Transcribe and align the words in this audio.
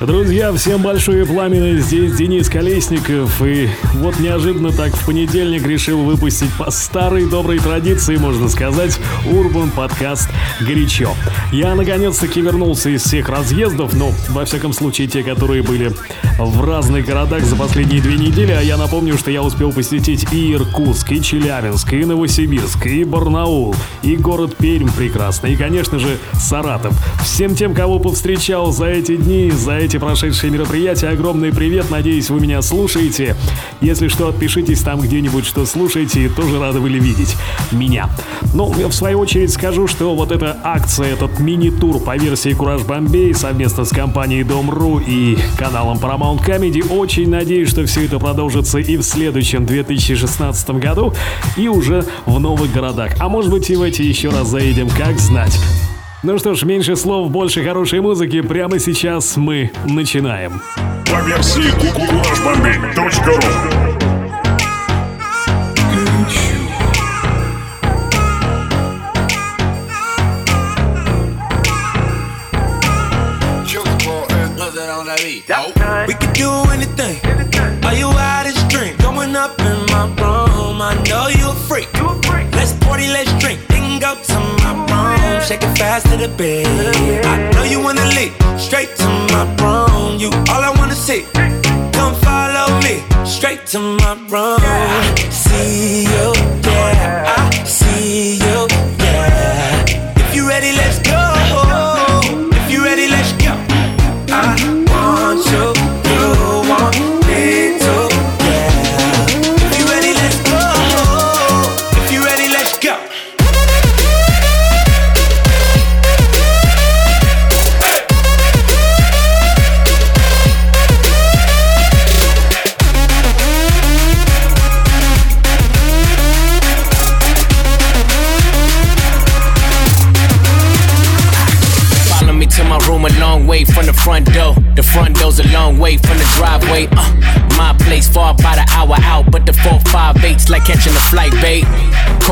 Друзья, 0.00 0.52
всем 0.52 0.80
большое 0.80 1.26
пламя, 1.26 1.76
здесь 1.80 2.14
Денис 2.14 2.48
Колесников, 2.48 3.42
и 3.44 3.68
вот 3.94 4.20
неожиданно 4.20 4.70
так 4.70 4.94
в 4.94 5.04
понедельник 5.04 5.66
решил 5.66 6.04
выпустить 6.04 6.52
по 6.56 6.70
старой 6.70 7.28
доброй 7.28 7.58
традиции, 7.58 8.14
можно 8.14 8.48
сказать, 8.48 8.96
Урбан 9.28 9.72
подкаст 9.72 10.30
«Горячо». 10.60 11.16
Я 11.50 11.74
наконец-таки 11.74 12.40
вернулся 12.40 12.90
из 12.90 13.02
всех 13.02 13.28
разъездов, 13.28 13.92
ну, 13.94 14.12
во 14.28 14.44
всяком 14.44 14.72
случае, 14.72 15.08
те, 15.08 15.24
которые 15.24 15.64
были 15.64 15.90
в 16.38 16.64
разных 16.64 17.04
городах 17.04 17.42
за 17.42 17.56
последние 17.56 18.00
две 18.00 18.16
недели, 18.16 18.52
а 18.52 18.60
я 18.60 18.76
напомню, 18.76 19.18
что 19.18 19.32
я 19.32 19.42
успел 19.42 19.72
посетить 19.72 20.32
и 20.32 20.52
Иркутск, 20.54 21.10
и 21.10 21.20
Челябинск, 21.20 21.92
и 21.92 22.04
Новосибирск, 22.04 22.86
и 22.86 23.02
Барнаул, 23.02 23.74
и 24.02 24.14
город 24.14 24.54
Пермь 24.56 24.92
прекрасный, 24.96 25.54
и, 25.54 25.56
конечно 25.56 25.98
же, 25.98 26.18
Саратов. 26.34 26.94
Всем 27.24 27.56
тем, 27.56 27.74
кого 27.74 27.98
повстречал 27.98 28.70
за 28.70 28.86
эти 28.86 29.16
дни, 29.16 29.50
за 29.50 29.72
эти 29.72 29.87
прошедшие 29.96 30.50
мероприятия, 30.50 31.08
огромный 31.08 31.52
привет, 31.52 31.90
надеюсь, 31.90 32.28
вы 32.28 32.40
меня 32.40 32.60
слушаете. 32.60 33.34
Если 33.80 34.08
что, 34.08 34.28
отпишитесь 34.28 34.80
там 34.80 35.00
где-нибудь, 35.00 35.46
что 35.46 35.64
слушаете, 35.64 36.28
тоже 36.28 36.60
рады 36.60 36.80
были 36.80 37.00
видеть 37.00 37.36
меня. 37.72 38.10
Ну, 38.52 38.66
в 38.66 38.92
свою 38.92 39.20
очередь 39.20 39.52
скажу, 39.52 39.86
что 39.86 40.14
вот 40.14 40.30
эта 40.30 40.56
акция, 40.62 41.14
этот 41.14 41.38
мини-тур 41.40 42.00
по 42.00 42.16
версии 42.16 42.52
Кураж 42.52 42.82
Бомбей 42.82 43.32
совместно 43.34 43.84
с 43.84 43.90
компанией 43.90 44.44
Дом.ру 44.44 44.98
и 44.98 45.38
каналом 45.56 45.98
Paramount 45.98 46.44
Comedy. 46.44 46.86
Очень 46.92 47.30
надеюсь, 47.30 47.70
что 47.70 47.86
все 47.86 48.04
это 48.04 48.18
продолжится 48.18 48.78
и 48.78 48.96
в 48.96 49.02
следующем 49.02 49.64
2016 49.64 50.70
году, 50.70 51.14
и 51.56 51.68
уже 51.68 52.04
в 52.26 52.38
новых 52.38 52.72
городах. 52.72 53.12
А 53.20 53.28
может 53.28 53.50
быть 53.50 53.70
и 53.70 53.76
в 53.76 53.82
эти 53.82 54.02
еще 54.02 54.28
раз 54.28 54.48
заедем, 54.48 54.88
как 54.90 55.18
знать. 55.18 55.58
Ну 56.24 56.36
что 56.36 56.54
ж, 56.54 56.64
меньше 56.64 56.96
слов, 56.96 57.30
больше 57.30 57.64
хорошей 57.64 58.00
музыки. 58.00 58.40
Прямо 58.40 58.80
сейчас 58.80 59.36
мы 59.36 59.70
начинаем. 59.86 60.60
По 61.06 61.22
версии 61.22 61.70
kukurashbombi.ru 61.78 64.08
We 76.06 76.14
could 76.14 76.34
do 76.34 76.67
Shake 85.48 85.62
it 85.62 85.78
fast 85.78 86.04
to 86.10 86.16
the 86.18 86.28
bed. 86.28 86.66
I 87.24 87.50
know 87.52 87.62
you 87.62 87.80
wanna 87.80 88.04
leave. 88.08 88.34
Straight 88.60 88.94
to 88.96 89.08
my 89.32 89.44
room. 89.62 90.20
You 90.20 90.28
all 90.52 90.62
I 90.62 90.74
wanna 90.76 90.94
see. 90.94 91.24
Come 91.96 92.14
follow 92.20 92.78
me. 92.84 93.02
Straight 93.24 93.64
to 93.68 93.78
my 93.78 94.12
room. 94.28 94.60
See 95.32 96.04
you, 96.04 96.34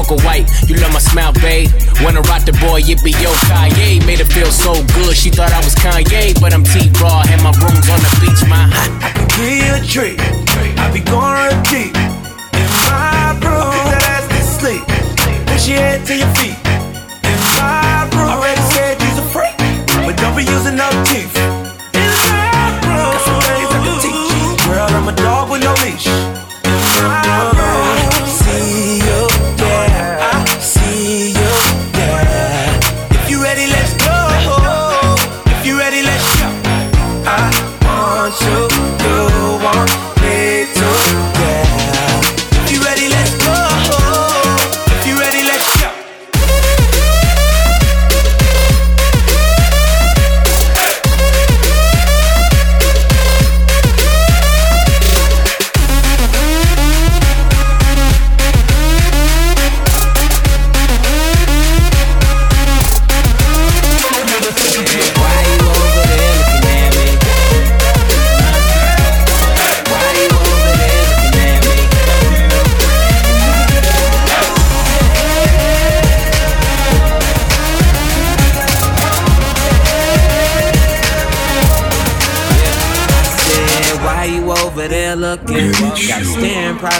Coco 0.06 0.22
White, 0.22 0.46
you 0.68 0.76
love 0.76 0.92
my 0.92 1.00
smile, 1.00 1.32
babe. 1.32 1.68
Wanna 2.00 2.20
rock 2.22 2.44
the 2.44 2.52
boy, 2.62 2.78
it 2.86 3.02
be 3.02 3.10
yo 3.18 3.32
Kanye. 3.50 3.98
Made 4.06 4.20
her 4.20 4.24
feel 4.24 4.50
so 4.52 4.74
good, 4.94 5.16
she 5.16 5.30
thought 5.30 5.50
I 5.50 5.58
was 5.58 5.74
Kanye, 5.74 6.38
but 6.40 6.54
I'm 6.54 6.62
T 6.62 6.90
Raw, 7.02 7.26
and 7.26 7.42
my 7.42 7.50
room's 7.58 7.90
on 7.90 7.98
the 7.98 8.12
beach, 8.22 8.42
my. 8.46 8.70
Give 9.34 9.66
you 9.66 9.74
a 9.74 9.82
treat. 9.82 10.20
I 10.78 10.90
be 10.94 11.02
going 11.02 11.58
deep 11.66 11.90
in 12.54 12.68
my 12.86 13.34
room. 13.42 13.74
Put 13.74 13.98
that 13.98 14.06
ass 14.14 14.30
to 14.30 14.40
sleep. 14.46 14.82
Push 15.50 15.66
your 15.66 15.82
head 15.82 16.06
to 16.06 16.14
your 16.14 16.30
feet. 16.38 16.54
In 17.26 17.38
my 17.58 18.06
room. 18.14 18.30
Already 18.30 18.62
said 18.70 19.02
you's 19.02 19.18
a 19.18 19.26
freak, 19.34 19.58
but 20.06 20.14
don't 20.22 20.38
be 20.38 20.46
using 20.46 20.78
no 20.78 20.86
teeth. 21.02 21.34
In 21.98 22.10
my 22.30 22.78
room. 22.86 23.10
Got 23.10 23.26
some 23.26 23.42
things 23.42 23.70
I 23.74 23.78
can 23.82 23.96
teach 23.98 24.22
you. 24.38 24.70
Girl, 24.70 24.86
I'm 24.86 25.08
a 25.10 25.14
dog 25.18 25.50
with 25.50 25.66
no 25.66 25.74
leash. 25.82 26.06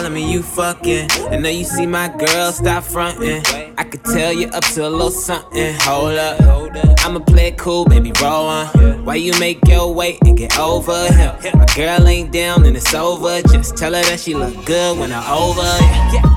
Problem 0.07 0.23
and 0.23 0.31
you 0.31 0.41
fucking. 0.41 1.09
I 1.31 1.37
know 1.37 1.49
you 1.49 1.65
see 1.65 1.85
my 1.85 2.07
girl, 2.07 2.51
stop 2.51 2.83
fronting. 2.83 3.43
I 3.77 3.83
could 3.83 4.03
tell 4.05 4.31
you 4.33 4.47
up 4.49 4.63
to 4.73 4.87
a 4.87 4.89
little 4.89 5.11
something. 5.11 5.75
Hold 5.81 6.17
up, 6.17 6.41
I'ma 7.05 7.19
play 7.19 7.47
it 7.47 7.57
cool, 7.57 7.85
baby, 7.85 8.11
roll 8.21 8.47
on. 8.47 9.05
Why 9.05 9.15
you 9.15 9.37
make 9.39 9.59
your 9.67 9.93
way 9.93 10.17
and 10.25 10.37
get 10.37 10.57
over 10.57 11.11
him? 11.11 11.35
My 11.57 11.65
girl 11.75 12.07
ain't 12.07 12.31
down 12.31 12.65
and 12.65 12.75
it's 12.77 12.93
over. 12.93 13.41
Just 13.51 13.77
tell 13.77 13.93
her 13.93 14.03
that 14.03 14.19
she 14.19 14.33
look 14.33 14.65
good 14.65 14.97
when 14.97 15.11
I'm 15.11 15.29
over. 15.29 15.61
Yeah. 16.13 16.36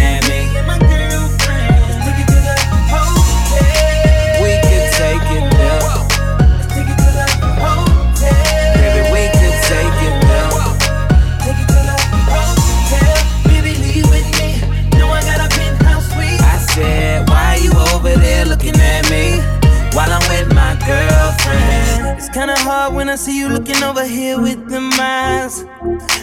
See 23.21 23.37
you 23.37 23.49
looking 23.49 23.83
over 23.83 24.03
here 24.03 24.41
with 24.41 24.67
the 24.67 24.79
eyes. 24.99 25.63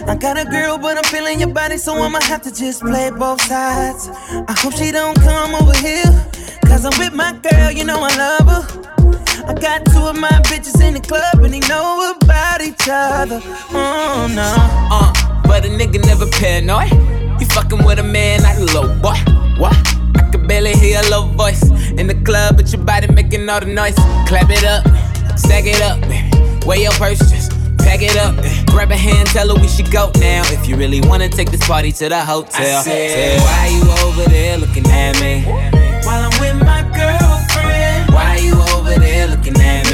I 0.08 0.16
got 0.16 0.36
a 0.36 0.44
girl, 0.44 0.76
but 0.78 0.96
I'm 0.96 1.04
feeling 1.04 1.38
your 1.38 1.50
body, 1.50 1.78
so 1.78 1.94
I'ma 1.94 2.20
have 2.22 2.42
to 2.42 2.52
just 2.52 2.80
play 2.80 3.10
both 3.10 3.40
sides. 3.42 4.08
I 4.48 4.54
hope 4.58 4.72
she 4.74 4.90
don't 4.90 5.14
come 5.20 5.54
over 5.54 5.76
here, 5.78 6.10
cause 6.66 6.84
I'm 6.84 6.98
with 6.98 7.14
my 7.14 7.32
girl, 7.38 7.70
you 7.70 7.84
know 7.84 7.98
I 8.00 8.10
love 8.16 8.48
her. 8.48 8.64
I 9.46 9.54
got 9.54 9.84
two 9.86 10.00
of 10.00 10.18
my 10.18 10.34
bitches 10.50 10.82
in 10.82 10.94
the 10.94 11.00
club, 11.00 11.38
and 11.44 11.54
they 11.54 11.60
know 11.68 12.12
about 12.16 12.62
each 12.62 12.88
other. 12.90 13.40
Oh 13.70 14.26
no. 14.34 14.54
Uh, 14.90 15.12
but 15.44 15.64
a 15.64 15.68
nigga 15.68 16.04
never 16.04 16.26
paranoid. 16.26 16.90
You 17.40 17.46
fucking 17.46 17.84
with 17.84 18.00
a 18.00 18.02
man, 18.02 18.42
not 18.42 18.56
a 18.56 18.64
little 18.64 18.88
boy. 19.00 19.18
What? 19.56 19.76
I 20.16 20.28
can 20.32 20.46
barely 20.48 20.72
hear 20.72 21.00
your 21.00 21.10
little 21.10 21.28
voice 21.28 21.62
in 21.92 22.08
the 22.08 22.20
club, 22.24 22.56
but 22.56 22.72
your 22.72 22.82
body 22.82 23.06
making 23.12 23.48
all 23.48 23.60
the 23.60 23.66
noise. 23.66 23.94
Clap 24.26 24.50
it 24.50 24.64
up, 24.64 24.84
stack 25.38 25.64
it 25.66 25.80
up, 25.82 25.98
eh, 26.10 26.30
weigh 26.66 26.82
your 26.82 26.92
purse 26.92 27.18
just 27.30 27.52
Pack 27.78 28.02
it 28.02 28.16
up, 28.18 28.36
eh, 28.44 28.64
grab 28.66 28.90
a 28.90 28.96
hand, 28.96 29.28
tell 29.28 29.48
her 29.48 29.54
we 29.58 29.66
should 29.66 29.90
go 29.90 30.10
now. 30.16 30.42
If 30.52 30.68
you 30.68 30.76
really 30.76 31.00
wanna 31.00 31.28
take 31.28 31.50
this 31.50 31.66
party 31.66 31.90
to 31.92 32.08
the 32.10 32.20
hotel, 32.20 32.80
I 32.80 32.82
said, 32.82 33.40
why 33.40 33.68
you 33.72 33.82
over 34.06 34.28
there 34.28 34.58
looking 34.58 34.86
at 34.90 35.18
me? 35.20 35.42
While 36.04 36.28
I'm 36.28 36.40
with 36.40 36.66
my 36.66 36.82
girlfriend. 36.82 38.12
Why 38.12 38.36
you 38.42 38.54
over 38.74 38.94
there 39.00 39.28
looking 39.28 39.58
at 39.60 39.86
me? 39.86 39.87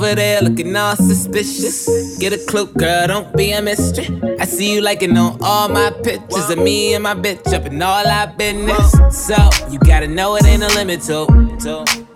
Over 0.00 0.14
there 0.14 0.40
looking 0.40 0.74
all 0.76 0.96
suspicious. 0.96 2.16
Get 2.18 2.32
a 2.32 2.38
clue, 2.46 2.68
girl, 2.68 3.06
don't 3.06 3.36
be 3.36 3.52
a 3.52 3.60
mystery. 3.60 4.08
I 4.40 4.46
see 4.46 4.72
you 4.72 4.80
liking 4.80 5.14
on 5.18 5.36
all 5.42 5.68
my 5.68 5.90
pictures 6.02 6.48
of 6.48 6.56
me 6.56 6.94
and 6.94 7.02
my 7.02 7.12
bitch 7.14 7.52
up 7.52 7.66
in 7.66 7.82
all 7.82 8.06
our 8.06 8.28
business. 8.28 8.92
So, 9.14 9.36
you 9.68 9.78
gotta 9.80 10.08
know 10.08 10.36
it 10.36 10.46
ain't 10.46 10.62
a 10.62 10.68
limit 10.68 11.02
to. 11.02 11.26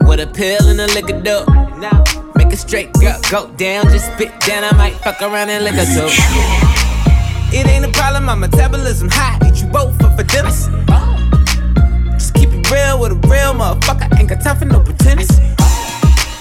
What 0.06 0.19
a 0.19 0.26
pill 0.26 0.66
and 0.66 0.81
a 0.81 0.86
liquor 0.94 1.20
do. 1.20 1.44
Make 2.36 2.54
a 2.54 2.56
straight 2.56 2.90
girl 2.94 3.20
go 3.31 3.48
down, 3.58 3.84
just 3.90 4.10
spit 4.14 4.32
down. 4.40 4.64
I 4.64 4.72
might 4.78 4.94
fuck 4.94 5.20
around 5.20 5.50
and 5.50 5.62
lick 5.62 5.75
her 5.75 5.84
too. 5.84 6.08
It 7.54 7.66
ain't 7.66 7.84
a 7.84 7.92
problem, 7.92 8.25
my 8.25 8.34
metabolism 8.34 9.10
high. 9.12 9.38
Eat 9.46 9.60
you 9.60 9.69
both 9.69 10.02
up 10.02 10.16
for 10.16 10.25
dinner. 10.25 10.48
Just 12.12 12.32
keep 12.32 12.48
it 12.48 12.70
real 12.70 12.98
with 12.98 13.12
a 13.12 13.28
real 13.28 13.52
motherfucker. 13.52 14.19
Ain't 14.19 14.30
got 14.30 14.40
time 14.40 14.56
for 14.56 14.64
no 14.64 14.80
pretense. 14.80 15.38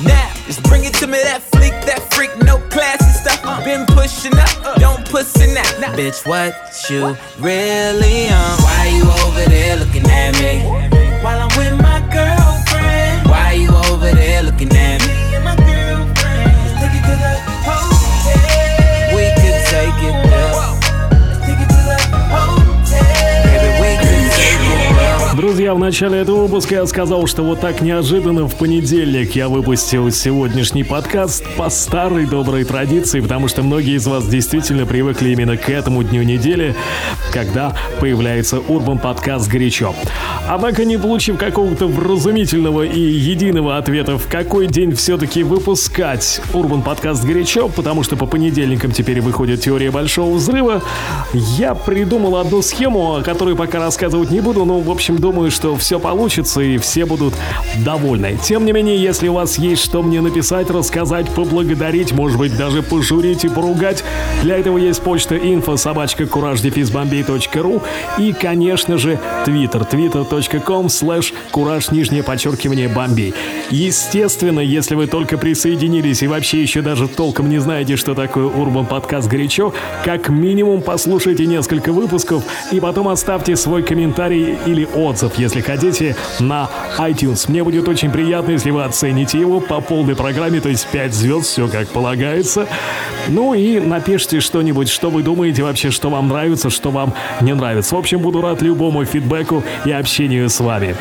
Now, 0.03 0.33
just 0.45 0.63
bring 0.63 0.83
it 0.83 0.93
to 0.95 1.07
me, 1.07 1.19
that 1.23 1.41
fleek, 1.41 1.73
that 1.85 2.13
freak, 2.13 2.31
no 2.43 2.57
classy 2.69 3.11
stuff. 3.19 3.39
Uh. 3.43 3.63
Been 3.63 3.85
pushing 3.87 4.37
up, 4.37 4.49
uh. 4.65 4.75
don't 4.75 5.05
pussy 5.09 5.47
now. 5.47 5.63
Nah. 5.79 5.95
Bitch, 5.95 6.25
what 6.27 6.53
you 6.89 7.15
really 7.39 8.27
on? 8.29 8.57
Why 8.61 8.91
you 8.95 9.03
over 9.23 9.49
there 9.49 9.77
looking 9.77 10.05
at 10.09 10.33
me? 10.41 10.63
While 11.23 11.39
I'm 11.39 11.57
with 11.57 11.79
my 11.81 11.99
girlfriend. 12.11 13.29
Why 13.29 13.53
you 13.53 13.69
over 13.69 14.11
there 14.11 14.43
looking 14.43 14.71
at 14.75 15.01
me? 15.07 15.12
Друзья, 25.43 25.73
в 25.73 25.77
начале 25.77 26.19
этого 26.19 26.43
выпуска 26.43 26.75
я 26.75 26.85
сказал, 26.85 27.27
что 27.27 27.43
вот 27.43 27.59
так 27.59 27.81
неожиданно 27.81 28.47
в 28.47 28.55
понедельник 28.55 29.35
я 29.35 29.49
выпустил 29.49 30.09
сегодняшний 30.09 30.85
подкаст 30.85 31.43
по 31.57 31.69
старой 31.69 32.25
доброй 32.25 32.63
традиции, 32.63 33.19
потому 33.19 33.49
что 33.49 33.61
многие 33.61 33.97
из 33.97 34.07
вас 34.07 34.25
действительно 34.25 34.85
привыкли 34.85 35.31
именно 35.31 35.57
к 35.57 35.69
этому 35.69 36.01
дню 36.01 36.23
недели, 36.23 36.77
когда 37.33 37.75
появляется 37.99 38.61
Урбан 38.61 38.99
подкаст 38.99 39.49
«Горячо». 39.49 39.93
Однако, 40.47 40.85
не 40.85 40.97
получив 40.97 41.37
какого-то 41.37 41.87
вразумительного 41.87 42.83
и 42.83 43.01
единого 43.01 43.77
ответа, 43.77 44.17
в 44.17 44.27
какой 44.27 44.67
день 44.67 44.95
все-таки 44.95 45.43
выпускать 45.43 46.41
Урбан 46.53 46.83
подкаст 46.83 47.25
«Горячо», 47.25 47.67
потому 47.67 48.03
что 48.03 48.15
по 48.15 48.27
понедельникам 48.27 48.91
теперь 48.91 49.19
выходит 49.19 49.59
теория 49.59 49.91
Большого 49.91 50.35
Взрыва, 50.35 50.83
я 51.33 51.75
придумал 51.75 52.37
одну 52.37 52.61
схему, 52.61 53.17
о 53.17 53.21
которой 53.21 53.57
пока 53.57 53.79
рассказывать 53.79 54.31
не 54.31 54.39
буду, 54.39 54.63
но, 54.63 54.79
в 54.79 54.89
общем, 54.89 55.17
думаю, 55.17 55.42
что 55.49 55.75
все 55.75 55.99
получится 55.99 56.61
и 56.61 56.77
все 56.77 57.05
будут 57.05 57.33
довольны. 57.85 58.37
Тем 58.43 58.65
не 58.65 58.71
менее, 58.71 59.01
если 59.01 59.27
у 59.27 59.33
вас 59.33 59.57
есть 59.57 59.83
что 59.83 60.01
мне 60.01 60.21
написать, 60.21 60.69
рассказать, 60.69 61.29
поблагодарить, 61.29 62.11
может 62.11 62.37
быть, 62.37 62.57
даже 62.57 62.81
пожурить 62.81 63.45
и 63.45 63.49
поругать, 63.49 64.03
для 64.43 64.57
этого 64.57 64.77
есть 64.77 65.01
почта 65.01 65.35
info 65.35 65.77
собачка 65.77 66.25
кураждефизбомбей.ру 66.25 67.81
и, 68.17 68.33
конечно 68.33 68.97
же, 68.97 69.19
твиттер 69.45 69.81
twitter.com 69.81 70.87
slash 70.87 71.33
кураж 71.51 71.91
нижнее 71.91 72.23
подчеркивание 72.23 72.87
бомбей. 72.87 73.33
Естественно, 73.69 74.59
если 74.59 74.95
вы 74.95 75.07
только 75.07 75.37
присоединились 75.37 76.21
и 76.23 76.27
вообще 76.27 76.61
еще 76.61 76.81
даже 76.81 77.07
толком 77.07 77.49
не 77.49 77.59
знаете, 77.59 77.95
что 77.95 78.13
такое 78.13 78.45
Урбан 78.45 78.85
подкаст 78.85 79.27
горячо, 79.27 79.73
как 80.03 80.29
минимум 80.29 80.81
послушайте 80.81 81.45
несколько 81.45 81.91
выпусков 81.91 82.43
и 82.71 82.79
потом 82.79 83.07
оставьте 83.07 83.55
свой 83.55 83.83
комментарий 83.83 84.57
или 84.65 84.87
отзыв, 84.93 85.22
если 85.37 85.61
хотите, 85.61 86.15
на 86.39 86.69
iTunes. 86.97 87.45
Мне 87.49 87.63
будет 87.63 87.87
очень 87.87 88.11
приятно, 88.11 88.51
если 88.51 88.71
вы 88.71 88.83
оцените 88.83 89.39
его 89.39 89.59
по 89.59 89.81
полной 89.81 90.15
программе, 90.15 90.59
то 90.59 90.69
есть 90.69 90.87
5 90.87 91.13
звезд, 91.13 91.47
все 91.47 91.67
как 91.67 91.87
полагается. 91.89 92.67
Ну 93.27 93.53
и 93.53 93.79
напишите 93.79 94.39
что-нибудь, 94.39 94.89
что 94.89 95.09
вы 95.09 95.23
думаете 95.23 95.63
вообще, 95.63 95.91
что 95.91 96.09
вам 96.09 96.27
нравится, 96.27 96.69
что 96.69 96.91
вам 96.91 97.13
не 97.41 97.53
нравится. 97.53 97.95
В 97.95 97.99
общем, 97.99 98.19
буду 98.19 98.41
рад 98.41 98.61
любому 98.61 99.03
фидбэку 99.05 99.63
и 99.85 99.91
общению 99.91 100.49
с 100.49 100.59
вами. 100.59 100.95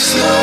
slow. 0.00 0.37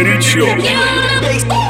Горячо. 0.00 1.69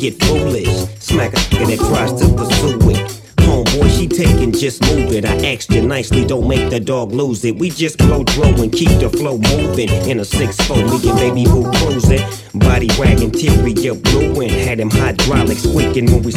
get 0.00 0.22
foolish. 0.24 0.68
Smack 1.00 1.32
a 1.32 1.36
that 1.36 1.78
tries 1.78 2.12
to 2.20 2.28
pursue 2.34 2.90
it 2.90 3.22
Homeboy, 3.52 3.98
she 3.98 4.06
taking, 4.06 4.52
just 4.52 4.80
move 4.82 5.12
it. 5.12 5.24
I 5.24 5.52
asked 5.52 5.70
you 5.70 5.82
nicely, 5.82 6.24
don't 6.24 6.48
make 6.48 6.70
the 6.70 6.80
dog 6.80 7.12
lose 7.12 7.44
it. 7.44 7.56
We 7.56 7.70
just 7.70 7.98
blow 7.98 8.24
throw 8.24 8.48
and 8.48 8.72
keep 8.72 8.88
the 9.00 9.10
flow 9.10 9.36
moving. 9.36 9.90
In 10.08 10.20
a 10.20 10.22
6-4, 10.22 10.90
me 10.90 11.10
and 11.10 11.18
baby 11.18 11.44
boo 11.44 11.70
cruising. 11.78 12.22
Body 12.54 12.88
wagging, 12.98 13.30
blue 13.30 13.94
blueing. 13.96 14.50
Had 14.50 14.80
him 14.80 14.90
hydraulic 14.90 15.58
squeaking 15.58 16.06
when 16.06 16.22
we 16.22 16.32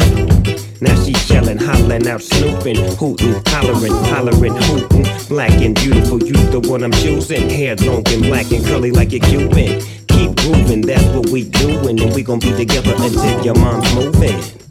now 0.78 0.94
she 1.02 1.14
yelling, 1.32 1.56
hollering 1.56 2.06
out, 2.06 2.20
snooping, 2.20 2.76
hooting, 2.98 3.40
hollering, 3.46 3.94
hollering, 4.12 4.54
hooting. 4.54 5.06
Black 5.28 5.52
and 5.62 5.74
beautiful, 5.74 6.22
you 6.22 6.34
the 6.50 6.60
one 6.68 6.82
I'm 6.82 6.92
choosing. 6.92 7.48
Hair 7.48 7.76
long 7.76 8.06
and 8.08 8.22
black 8.24 8.50
and 8.52 8.64
curly 8.66 8.90
like 8.90 9.14
a 9.14 9.20
Cuban. 9.20 10.05
Keep 10.16 10.36
grooving, 10.36 10.80
that's 10.80 11.04
what 11.14 11.28
we 11.28 11.44
doing, 11.44 12.00
and 12.00 12.14
we 12.14 12.22
gon' 12.22 12.38
be 12.38 12.50
together 12.52 12.94
until 12.96 13.44
your 13.44 13.54
mom's 13.54 13.94
moving. 13.94 14.65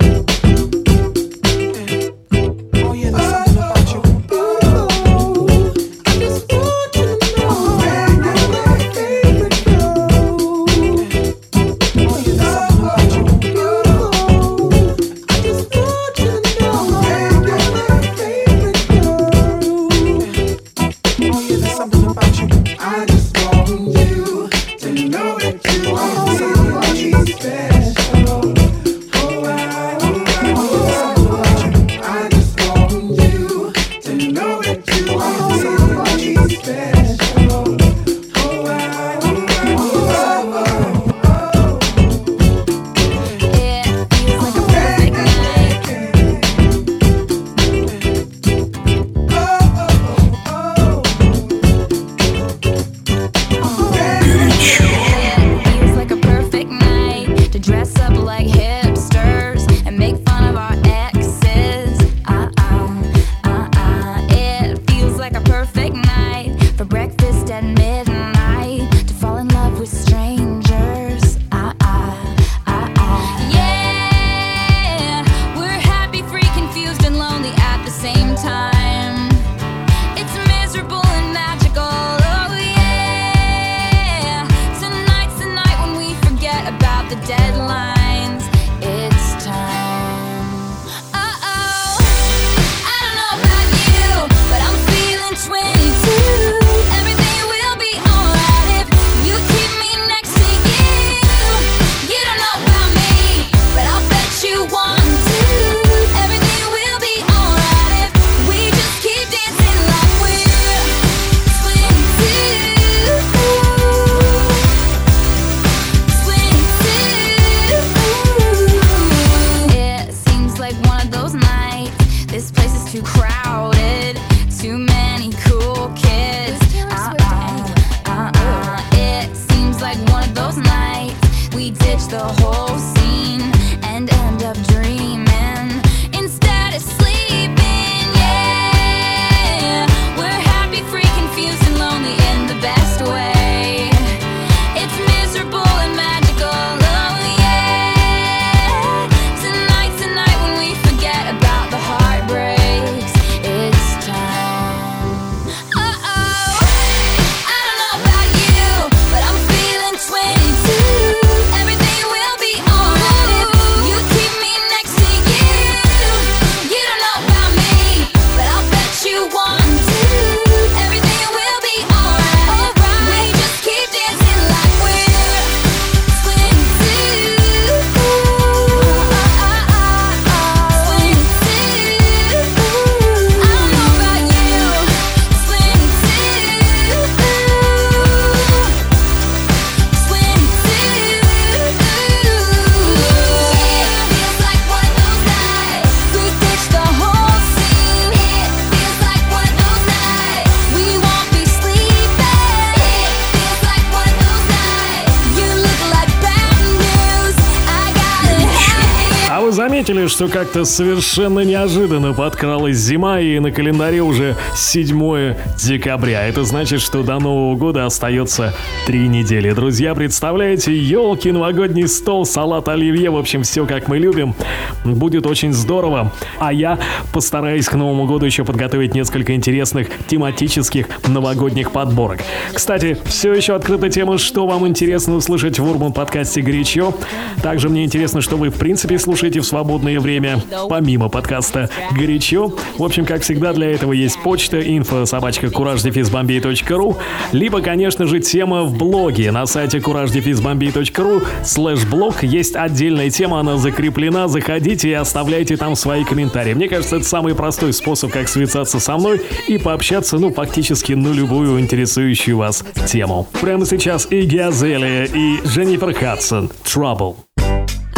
Заметили, 210.06 210.08
что 210.08 210.28
как-то 210.28 210.65
совершенно 210.65 211.41
неожиданно 211.41 212.13
подкралась 212.13 212.78
зима 212.78 213.20
и 213.20 213.39
на 213.39 213.52
календаре 213.52 214.02
уже 214.02 214.36
7 214.56 215.36
декабря. 215.58 216.28
Это 216.28 216.44
значит, 216.44 216.82
что 216.82 217.04
до 217.04 217.20
Нового 217.20 217.56
года 217.56 217.86
остается 217.86 218.54
три 218.86 219.08
недели. 219.08 219.52
Друзья, 219.52 219.96
представляете, 219.96 220.76
елки, 220.76 221.32
новогодний 221.32 221.88
стол, 221.88 222.26
салат 222.26 222.68
оливье, 222.68 223.10
в 223.10 223.18
общем, 223.18 223.44
все 223.44 223.65
как 223.65 223.88
мы 223.88 223.98
любим. 223.98 224.36
Будет 224.84 225.26
очень 225.26 225.54
здорово. 225.54 226.12
А 226.39 226.54
я 226.54 226.80
постараюсь 227.13 227.68
к 227.68 227.74
Новому 227.74 228.06
году 228.06 228.26
еще 228.26 228.44
подготовить 228.44 228.94
несколько 228.94 229.34
интересных 229.34 229.88
тематических 230.08 230.88
новогодних 231.08 231.72
подборок. 231.72 232.20
Кстати, 232.54 232.98
все 233.06 233.34
еще 233.34 233.56
открыта 233.56 233.89
тема, 233.89 234.18
что 234.18 234.48
вам 234.48 234.68
интересно 234.68 235.15
услышать 235.15 235.60
в 235.60 235.70
Урбан 235.70 235.94
подкасте 235.94 236.41
«Горячо». 236.41 236.94
Также 237.41 237.70
мне 237.70 237.84
интересно, 237.84 238.22
что 238.22 238.38
вы 238.38 238.50
в 238.50 238.56
принципе 238.56 239.00
слушаете 239.00 239.39
в 239.39 239.46
свободное 239.46 239.94
время, 239.99 240.41
помимо 240.69 241.10
подкаста 241.10 241.69
«Горячо». 241.97 242.53
В 242.77 242.84
общем, 242.84 243.05
как 243.05 243.21
всегда, 243.21 243.53
для 243.53 243.71
этого 243.71 243.93
есть 243.93 244.21
почта 244.21 244.60
info 244.60 245.05
собачка 245.05 245.49
кураждефизбомбей.ру 245.49 246.97
либо, 247.31 247.62
конечно 247.62 248.08
же, 248.08 248.19
тема 248.19 248.63
в 248.63 248.77
блоге. 248.77 249.31
На 249.31 249.45
сайте 249.45 249.79
кураждефизбомбей.ру 249.81 251.21
слэш 251.43 251.86
блог 251.86 252.23
есть 252.23 252.55
отдельная 252.55 253.10
тема, 253.10 253.39
она 253.39 253.58
закреплена. 253.58 254.27
Заходите 254.27 254.89
и 254.89 254.93
оставляйте 254.93 255.58
там 255.58 255.75
свои 255.75 256.03
комментарии. 256.03 256.53
Мне 256.53 256.67
кажется, 256.67 256.97
это 256.97 257.05
самый 257.05 257.36
простой 257.36 257.73
способ, 257.73 258.12
как 258.12 258.27
связаться 258.27 258.79
со 258.79 258.97
мной 258.97 259.21
и 259.47 259.58
пообщаться, 259.58 260.17
ну, 260.17 260.31
фактически 260.31 260.93
на 260.93 261.12
любую 261.12 261.60
интересующую 261.60 262.38
вас 262.38 262.63
тему. 262.88 263.27
Прямо 263.41 263.65
сейчас 263.65 264.08
и 264.10 264.21
Газелия, 264.21 265.05
и 265.05 265.39
Дженнифер 265.45 265.93
Хадсон. 265.93 266.51
Trouble. 266.63 267.15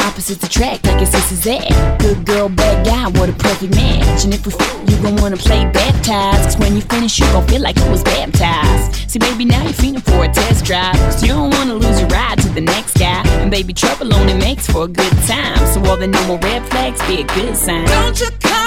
Opposites 0.08 0.44
attract 0.44 0.86
like 0.86 1.02
it's 1.02 1.12
this 1.12 1.32
is 1.32 1.44
that. 1.44 2.00
Good 2.00 2.26
girl, 2.26 2.48
bad 2.48 2.86
guy, 2.86 3.08
what 3.20 3.30
a 3.30 3.34
perfect 3.34 3.76
match. 3.76 4.24
And 4.24 4.34
if 4.34 4.46
we 4.46 4.52
fit, 4.54 4.90
you 4.90 4.96
gon' 5.04 5.18
wanna 5.18 5.38
play 5.38 5.66
baptized. 5.72 6.44
Cause 6.44 6.58
when 6.58 6.76
you 6.76 6.82
finish, 6.82 7.20
you 7.20 7.26
gon' 7.34 7.46
feel 7.48 7.62
like 7.62 7.78
you 7.78 7.90
was 7.90 8.04
baptized. 8.04 9.12
See, 9.12 9.20
baby, 9.20 9.44
now 9.44 9.62
you're 9.64 9.74
feeling 9.74 10.02
for 10.02 10.24
a 10.24 10.30
test 10.30 10.64
drive. 10.66 10.96
Cause 10.96 11.22
you 11.22 11.30
don't 11.30 11.52
wanna 11.52 11.74
lose 11.74 12.00
your 12.00 12.10
ride 12.10 12.40
to 12.40 12.50
the 12.50 12.62
next 12.62 12.98
guy. 12.98 13.22
And 13.42 13.52
baby, 13.52 13.74
trouble 13.74 14.14
only 14.14 14.34
makes 14.34 14.66
for 14.68 14.86
a 14.86 14.88
good 14.88 15.16
time. 15.28 15.60
So 15.74 15.84
all 15.86 15.98
the 15.98 16.08
normal 16.08 16.38
red 16.40 16.66
flags 16.70 17.02
be 17.08 17.22
a 17.22 17.28
good 17.36 17.56
sign. 17.58 17.86
Don't 17.86 18.20
you 18.20 18.30
come 18.40 18.67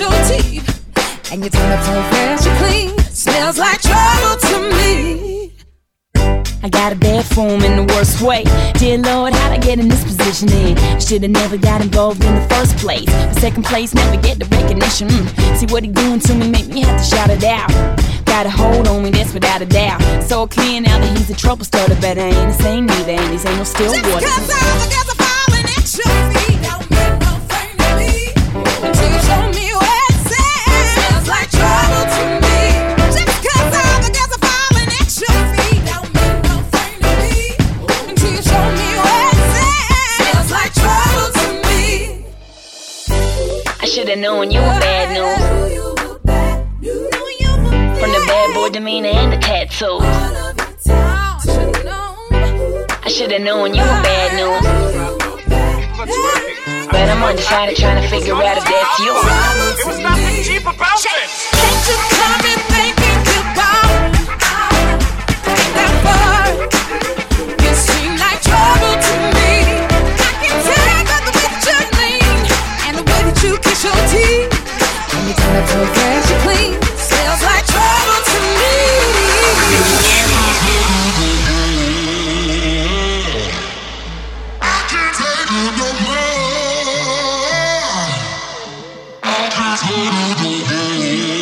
your 0.00 0.10
teeth. 0.24 0.66
And 1.30 1.42
your 1.42 1.50
tongue 1.50 1.84
so 1.84 2.02
fresh 2.10 2.46
and 2.46 2.58
clean. 2.58 2.98
Smells 3.12 3.58
like 3.58 3.80
trouble 3.82 4.36
to 4.48 4.56
me. 4.76 5.52
I 6.62 6.68
got 6.68 6.92
a 6.92 6.96
bad 6.96 7.24
form 7.24 7.62
in 7.62 7.76
the 7.76 7.94
worst 7.94 8.20
way. 8.20 8.44
Dear 8.74 8.98
Lord, 8.98 9.32
how'd 9.32 9.52
I 9.52 9.58
get 9.58 9.78
in 9.78 9.88
this 9.88 10.02
position? 10.04 10.48
In 10.52 10.76
should've 11.00 11.30
never 11.30 11.56
got 11.56 11.80
involved 11.82 12.24
in 12.24 12.34
the 12.34 12.46
first 12.48 12.76
place. 12.78 13.06
The 13.06 13.40
second 13.40 13.64
place, 13.64 13.94
never 13.94 14.16
get 14.20 14.38
the 14.38 14.46
recognition. 14.46 15.08
Mm. 15.08 15.56
See 15.56 15.66
what 15.66 15.84
he 15.84 15.90
doing 15.90 16.20
to 16.20 16.34
me, 16.34 16.50
make 16.50 16.68
me 16.68 16.80
have 16.80 16.98
to 16.98 17.04
shout 17.04 17.30
it 17.30 17.44
out. 17.44 17.70
Got 18.24 18.46
a 18.46 18.50
hold 18.50 18.88
on 18.88 19.02
me, 19.02 19.10
that's 19.10 19.32
without 19.32 19.62
a 19.62 19.66
doubt. 19.66 20.00
So 20.24 20.46
clear 20.46 20.80
now 20.80 20.98
that 20.98 21.16
he's 21.16 21.30
a 21.30 21.36
trouble 21.36 21.64
starter, 21.64 21.96
but 22.00 22.18
I 22.18 22.28
ain't 22.28 22.56
the 22.56 22.62
same 22.62 22.86
neither, 22.86 23.12
and 23.12 23.32
he's 23.32 23.44
ain't 23.44 23.56
no 23.56 23.64
still 23.64 23.92
Just 23.92 24.04
cause 24.04 24.50
all 24.50 24.76
the 24.80 24.88
girls 24.92 25.08
are 25.12 25.20
falling 25.24 25.66
at 25.76 25.86
your 25.96 26.12
feet 26.32 26.62
don't 26.62 26.99
should've 44.10 44.22
known 44.22 44.50
you 44.50 44.58
were 44.58 44.80
bad 44.80 45.08
news. 45.14 45.38
From 48.00 48.10
the 48.10 48.24
bad 48.26 48.54
boy 48.54 48.68
demeanor 48.70 49.10
and 49.10 49.32
the 49.32 49.36
tattoos. 49.36 50.02
I 53.04 53.08
should've 53.08 53.40
known 53.40 53.72
you 53.72 53.82
were 53.82 54.02
bad 54.02 54.34
news. 54.34 54.66
But 56.90 57.08
I'm 57.08 57.22
undecided 57.22 57.76
trying 57.76 58.02
to 58.02 58.08
figure 58.08 58.34
out 58.34 58.58
if 58.58 58.64
that's 58.64 58.98
you. 58.98 59.14
Can't 59.22 59.78
you 61.86 61.96
come 62.10 62.46
in 62.50 62.58
thinking 62.74 63.20
goodbye? 63.30 64.10
That 65.76 65.92
word, 66.02 66.66
you 67.62 67.72
seem 67.76 68.16
like 68.18 68.42
trouble 68.42 68.98
to 69.00 69.34
me. 69.34 69.39
you 75.30 76.38
clean. 76.42 76.72
Smells 76.96 77.42
like 77.42 77.66
trouble 77.66 78.20
to 78.30 78.38
me. 78.58 78.76
I 84.60 84.76
can't 84.90 85.14
take 85.16 85.50
it 85.50 85.72
no 85.78 85.88
more. 86.04 86.30
I 89.22 89.76
can't. 89.78 91.39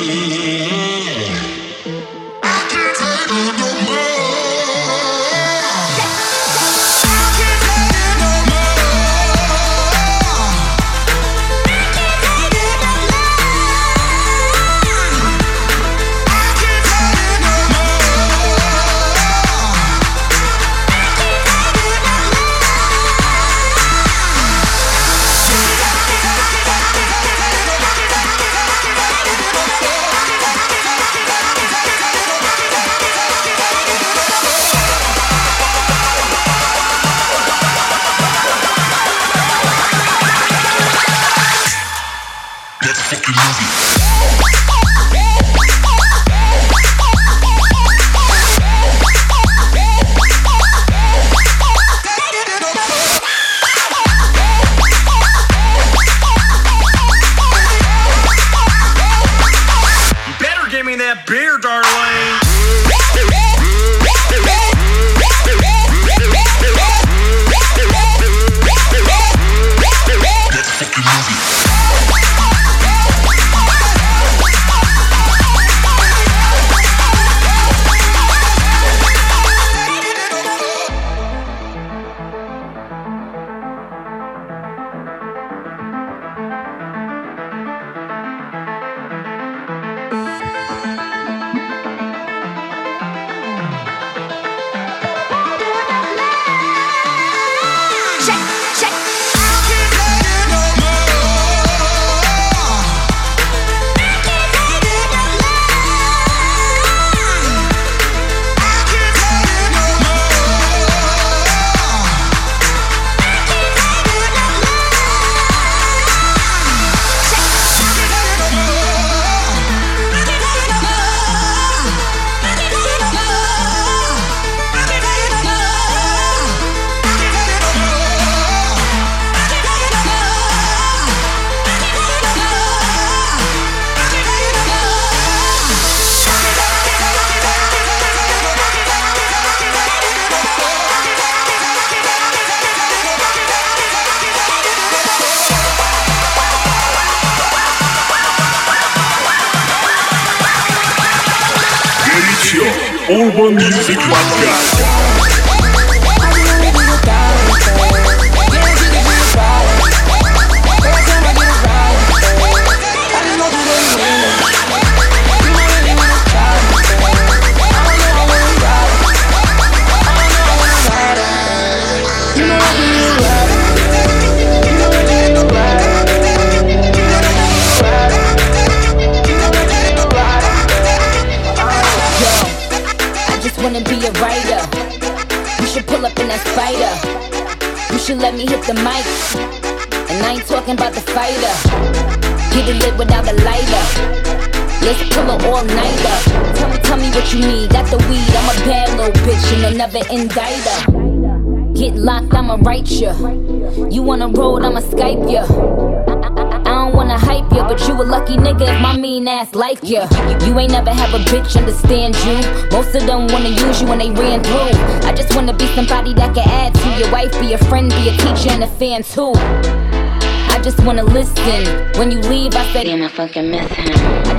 Be 217.40 217.53
a 217.53 217.59
friend, 217.59 217.90
be 217.90 218.09
a 218.09 218.12
teacher, 218.12 218.51
and 218.51 218.64
a 218.64 218.66
fan 218.66 219.03
too. 219.03 219.33
I 219.35 220.61
just 220.62 220.83
wanna 220.85 221.05
listen. 221.05 221.92
When 221.98 222.11
you 222.11 222.20
leave, 222.20 222.55
I 222.55 222.64
said, 222.72 222.85
Damn, 222.85 223.03
I 223.03 223.09
fucking 223.09 223.51
miss 223.51 223.70
him. 223.72 223.92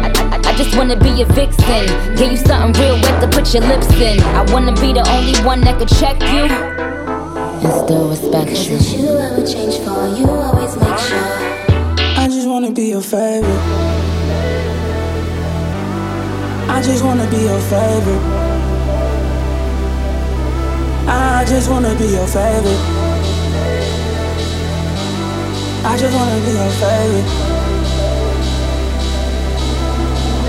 I, 0.03 0.12
I, 0.33 0.49
I 0.49 0.55
just 0.55 0.75
wanna 0.77 0.97
be 0.97 1.21
a 1.21 1.25
vixen. 1.25 1.85
Give 2.15 2.31
you 2.31 2.38
something 2.38 2.81
real 2.81 2.95
wet 2.95 3.21
to 3.21 3.27
put 3.27 3.53
your 3.53 3.63
lips 3.63 3.91
in. 3.93 4.19
I 4.21 4.43
wanna 4.51 4.73
be 4.73 4.93
the 4.93 5.07
only 5.09 5.38
one 5.45 5.62
that 5.62 5.77
could 5.79 5.89
check 5.89 6.21
you 6.21 6.89
and 7.62 7.73
still 7.85 8.09
respect 8.09 8.51
you. 8.69 8.77
you 8.77 9.17
ever 9.17 9.45
change 9.45 9.77
for 9.79 10.07
you, 10.17 10.29
always 10.29 10.75
make 10.77 10.97
sure. 10.97 11.19
I 12.17 12.27
just 12.27 12.47
wanna 12.47 12.71
be 12.71 12.85
your 12.89 13.01
favorite. 13.01 13.49
I 16.69 16.81
just 16.83 17.03
wanna 17.03 17.29
be 17.29 17.38
your 17.38 17.59
favorite. 17.59 18.38
I 21.12 21.43
just 21.43 21.69
wanna 21.72 21.95
be 21.95 22.06
your 22.06 22.28
favorite. 22.28 22.80
I 25.84 25.98
just 25.98 26.15
wanna 26.15 26.39
be 26.45 26.52
your 26.52 26.69
favorite. 26.69 27.48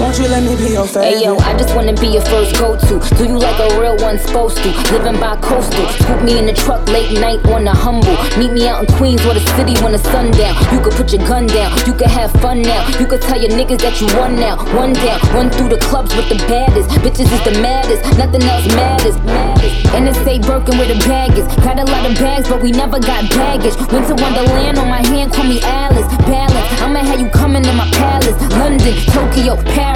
Won't 0.00 0.16
you 0.16 0.28
let 0.28 0.42
me 0.42 0.56
be 0.56 0.72
your 0.72 0.86
favorite? 0.86 1.12
Hey 1.12 1.24
yo, 1.24 1.36
I 1.44 1.52
just 1.58 1.76
wanna 1.76 1.92
be 1.92 2.08
your 2.08 2.24
first 2.24 2.56
go-to. 2.56 2.96
Do 3.20 3.24
you 3.28 3.36
like 3.36 3.60
a 3.60 3.68
real 3.78 3.98
one 3.98 4.18
supposed 4.18 4.56
to? 4.64 4.72
Living 4.96 5.20
by 5.20 5.36
coastal. 5.44 5.86
Scoop 6.00 6.22
me 6.22 6.38
in 6.38 6.46
the 6.46 6.54
truck 6.54 6.88
late 6.88 7.20
night 7.20 7.44
on 7.52 7.64
the 7.64 7.70
humble. 7.70 8.16
Meet 8.40 8.52
me 8.52 8.66
out 8.66 8.80
in 8.80 8.88
Queens 8.96 9.20
or 9.26 9.34
the 9.34 9.44
city 9.60 9.76
when 9.84 9.92
the 9.92 9.98
sun 9.98 10.30
down. 10.32 10.56
You 10.72 10.80
could 10.80 10.94
put 10.94 11.12
your 11.12 11.20
gun 11.28 11.46
down. 11.46 11.76
You 11.84 11.92
could 11.92 12.08
have 12.08 12.32
fun 12.40 12.62
now. 12.62 12.88
You 12.98 13.06
could 13.06 13.20
tell 13.20 13.38
your 13.38 13.50
niggas 13.50 13.84
that 13.84 14.00
you 14.00 14.08
won 14.16 14.36
now. 14.40 14.56
One 14.74 14.94
down. 14.94 15.20
Run 15.36 15.50
through 15.50 15.68
the 15.68 15.78
clubs 15.78 16.16
with 16.16 16.30
the 16.30 16.40
baddest. 16.48 16.88
Bitches 17.04 17.28
is 17.28 17.42
the 17.44 17.60
maddest. 17.60 18.00
Nothing 18.16 18.42
else 18.48 18.66
matters. 18.72 19.16
matters. 19.28 19.72
And 19.92 20.08
it 20.08 20.16
say 20.24 20.38
Birkin 20.38 20.78
with 20.78 20.88
the 20.88 20.98
baggage. 21.04 21.44
Got 21.60 21.78
a 21.78 21.84
lot 21.84 22.08
of 22.08 22.16
bags, 22.16 22.48
but 22.48 22.62
we 22.62 22.72
never 22.72 22.98
got 22.98 23.28
baggage. 23.28 23.76
Winter 23.92 24.16
Wonderland 24.16 24.78
on 24.78 24.88
my 24.88 25.04
hand, 25.06 25.30
call 25.30 25.44
me 25.44 25.60
Alice. 25.60 26.08
Balance. 26.24 26.80
I'ma 26.80 27.00
have 27.00 27.20
you 27.20 27.28
coming 27.28 27.66
in 27.66 27.76
my 27.76 27.88
palace. 27.92 28.40
London, 28.56 28.96
Tokyo, 29.12 29.56
Paris. 29.76 29.89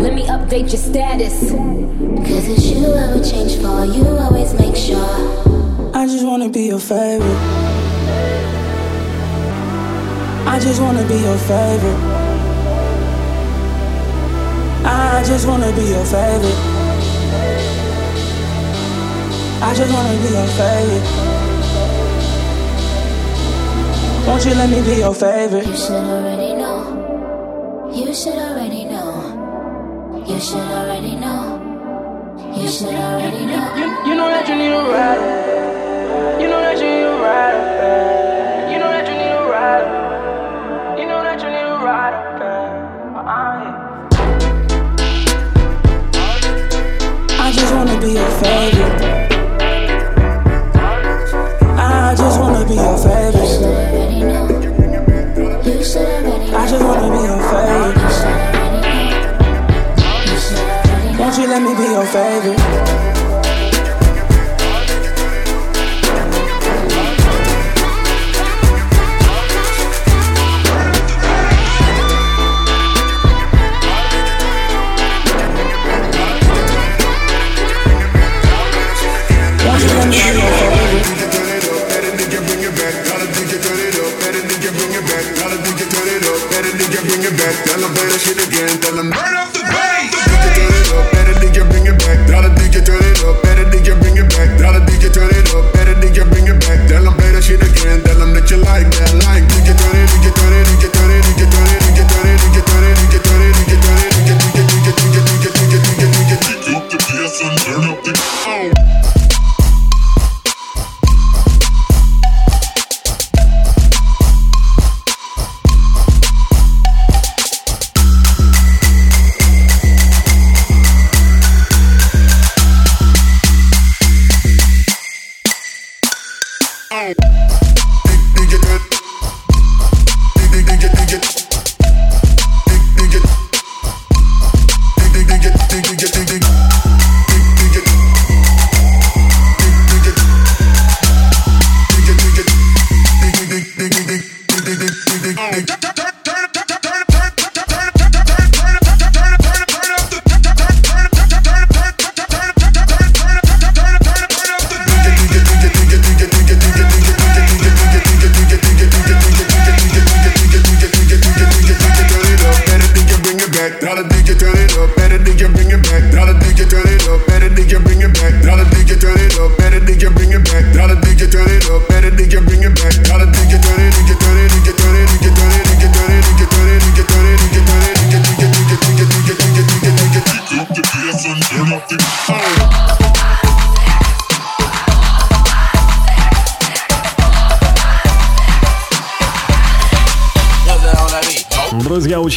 Let 0.00 0.14
me 0.14 0.22
update 0.26 0.70
your 0.72 0.78
status. 0.78 1.50
Cause 1.50 2.48
it's 2.48 2.66
you 2.66 2.86
I 2.86 3.14
would 3.14 3.24
change 3.24 3.56
for 3.56 3.84
you, 3.84 4.06
always 4.06 4.54
make 4.54 4.76
sure. 4.76 4.96
I 5.94 6.06
just 6.06 6.24
wanna 6.24 6.48
be 6.48 6.66
your 6.66 6.78
favorite. 6.78 7.42
I 10.46 10.58
just 10.60 10.80
wanna 10.80 11.06
be 11.08 11.16
your 11.16 11.38
favorite. 11.38 12.00
I 14.84 15.22
just 15.26 15.46
wanna 15.46 15.72
be 15.72 15.82
your 15.82 16.04
favorite. 16.04 16.60
I 19.60 19.74
just 19.74 19.92
wanna 19.92 20.16
be 20.22 20.28
your 20.38 20.46
favorite. 20.58 21.06
Won't 24.26 24.44
you 24.44 24.54
let 24.54 24.70
me 24.70 24.80
be 24.82 25.00
your 25.00 25.14
favorite? 25.14 25.66
You 25.66 25.76
should 25.76 25.92
already 25.92 26.54
know. 26.54 26.97
You 28.08 28.14
should 28.14 28.36
already 28.36 28.86
know. 28.86 30.24
You 30.26 30.40
should 30.40 30.56
already 30.56 31.14
know. 31.14 31.60
You 32.56 32.66
should 32.66 32.88
already 32.88 33.44
know. 33.44 33.76
You, 33.76 33.84
you 34.08 34.14
know 34.16 34.30
that 34.30 34.48
you 34.48 34.54
need 34.56 34.72
a 34.72 34.80
ride. 34.80 36.40
You 36.40 36.48
know 36.48 36.58
that 36.58 36.78
you 36.78 36.88
need 36.88 37.02
a 37.02 37.20
ride. 37.20 38.72
You 38.72 38.78
know 38.78 38.88
that 38.88 39.06
you 39.06 39.12
need 39.12 39.28
a 39.28 39.44
ride. 39.52 40.98
You 40.98 41.06
know 41.06 41.22
that 41.22 41.38
you 41.42 41.50
need 41.50 41.68
a 41.68 41.84
ride. 41.84 42.16
I 47.38 47.52
just 47.52 47.74
wanna 47.74 48.00
be 48.00 48.12
your 48.12 48.30
favorite. 48.40 48.87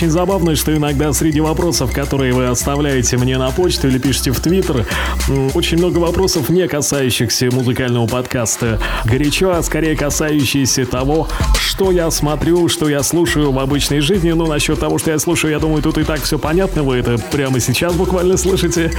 очень 0.02 0.10
забавно, 0.10 0.56
что 0.56 0.76
иногда 0.76 1.14
среди 1.14 1.42
вопросов, 1.42 1.94
которые 1.94 2.34
вы 2.34 2.48
оставляете 2.48 3.18
мне 3.18 3.38
на 3.38 3.52
почту 3.52 3.88
или 3.88 4.00
пишете 4.00 4.32
в 4.32 4.40
Твиттер, 4.40 4.88
очень 5.54 5.78
много 5.78 6.00
вопросов, 6.00 6.50
не 6.50 6.68
касающихся 6.68 7.52
музыкального 7.52 8.08
подкаста. 8.08 8.80
Горячо, 9.06 9.52
а 9.52 9.62
скорее 9.62 9.96
касающиеся 9.96 10.88
того, 10.88 11.28
что 11.56 11.92
я 11.92 12.10
смотрю, 12.10 12.68
что 12.68 12.90
я 12.90 13.04
слушаю 13.04 13.52
в 13.52 13.60
обычной 13.60 14.00
жизни. 14.00 14.32
Ну, 14.32 14.48
насчет 14.48 14.80
того, 14.80 14.98
что 14.98 15.12
я 15.12 15.20
слушаю, 15.20 15.52
я 15.52 15.60
думаю, 15.60 15.84
тут 15.84 16.00
и 16.00 16.04
так 16.04 16.24
все 16.24 16.40
понятно. 16.40 16.82
Вы 16.82 16.98
это 16.98 17.20
прямо 17.32 17.60
сейчас 17.60 17.94
буквально 17.94 18.38
слышите. 18.38 18.92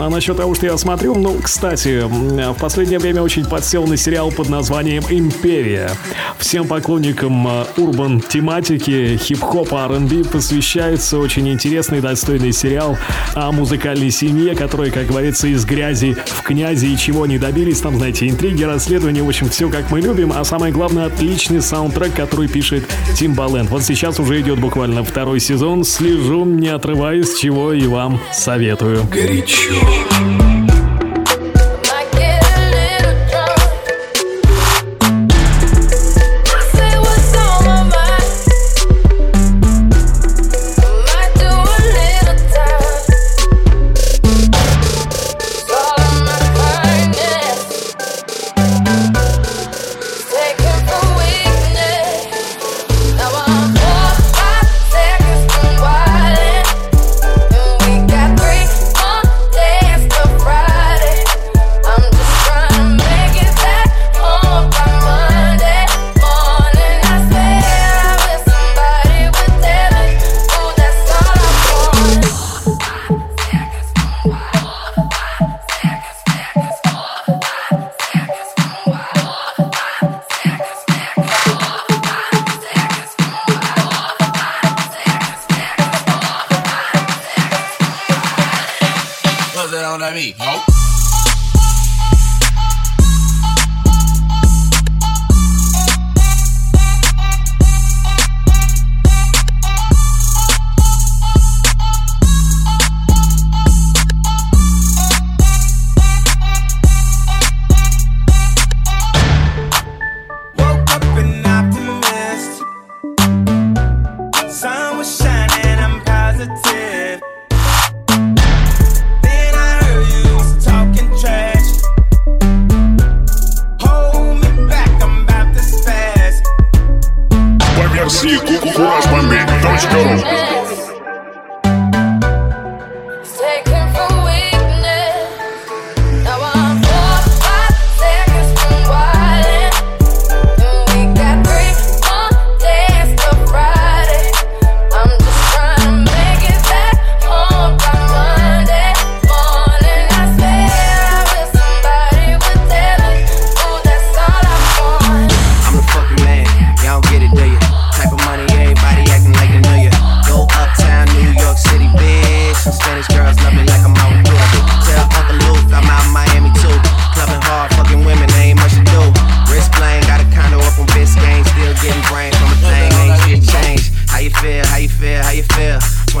А 0.00 0.08
насчет 0.08 0.36
того, 0.36 0.56
что 0.56 0.66
я 0.66 0.76
смотрю, 0.76 1.14
ну, 1.14 1.36
кстати, 1.40 2.02
в 2.02 2.58
последнее 2.58 2.98
время 2.98 3.22
очень 3.22 3.44
подсел 3.44 3.86
на 3.86 3.96
сериал 3.96 4.32
под 4.32 4.48
названием 4.48 5.04
«Империя». 5.10 5.92
Всем 6.38 6.66
поклонникам 6.66 7.46
э, 7.46 7.64
урбан-тематики, 7.76 9.16
хип-хопа, 9.16 9.86
R&B 9.90 10.24
Освещается 10.40 11.18
очень 11.18 11.50
интересный, 11.50 12.00
достойный 12.00 12.52
сериал 12.52 12.96
о 13.34 13.52
музыкальной 13.52 14.10
семье, 14.10 14.56
которая, 14.56 14.90
как 14.90 15.08
говорится, 15.08 15.48
из 15.48 15.66
грязи 15.66 16.16
в 16.24 16.40
князи 16.40 16.86
и 16.86 16.96
чего 16.96 17.26
не 17.26 17.36
добились. 17.36 17.82
Там, 17.82 17.96
знаете, 17.96 18.26
интриги, 18.26 18.62
расследования, 18.62 19.22
в 19.22 19.28
общем, 19.28 19.50
все 19.50 19.68
как 19.68 19.90
мы 19.90 20.00
любим. 20.00 20.32
А 20.34 20.42
самое 20.44 20.72
главное, 20.72 21.04
отличный 21.04 21.60
саундтрек, 21.60 22.14
который 22.14 22.48
пишет 22.48 22.84
Тим 23.14 23.34
Баленд. 23.34 23.68
Вот 23.68 23.82
сейчас 23.82 24.18
уже 24.18 24.40
идет 24.40 24.58
буквально 24.58 25.04
второй 25.04 25.40
сезон. 25.40 25.84
Слежу, 25.84 26.46
не 26.46 26.68
отрываясь, 26.68 27.38
чего 27.38 27.74
и 27.74 27.86
вам 27.86 28.18
советую. 28.32 29.04
Горячо. 29.12 29.74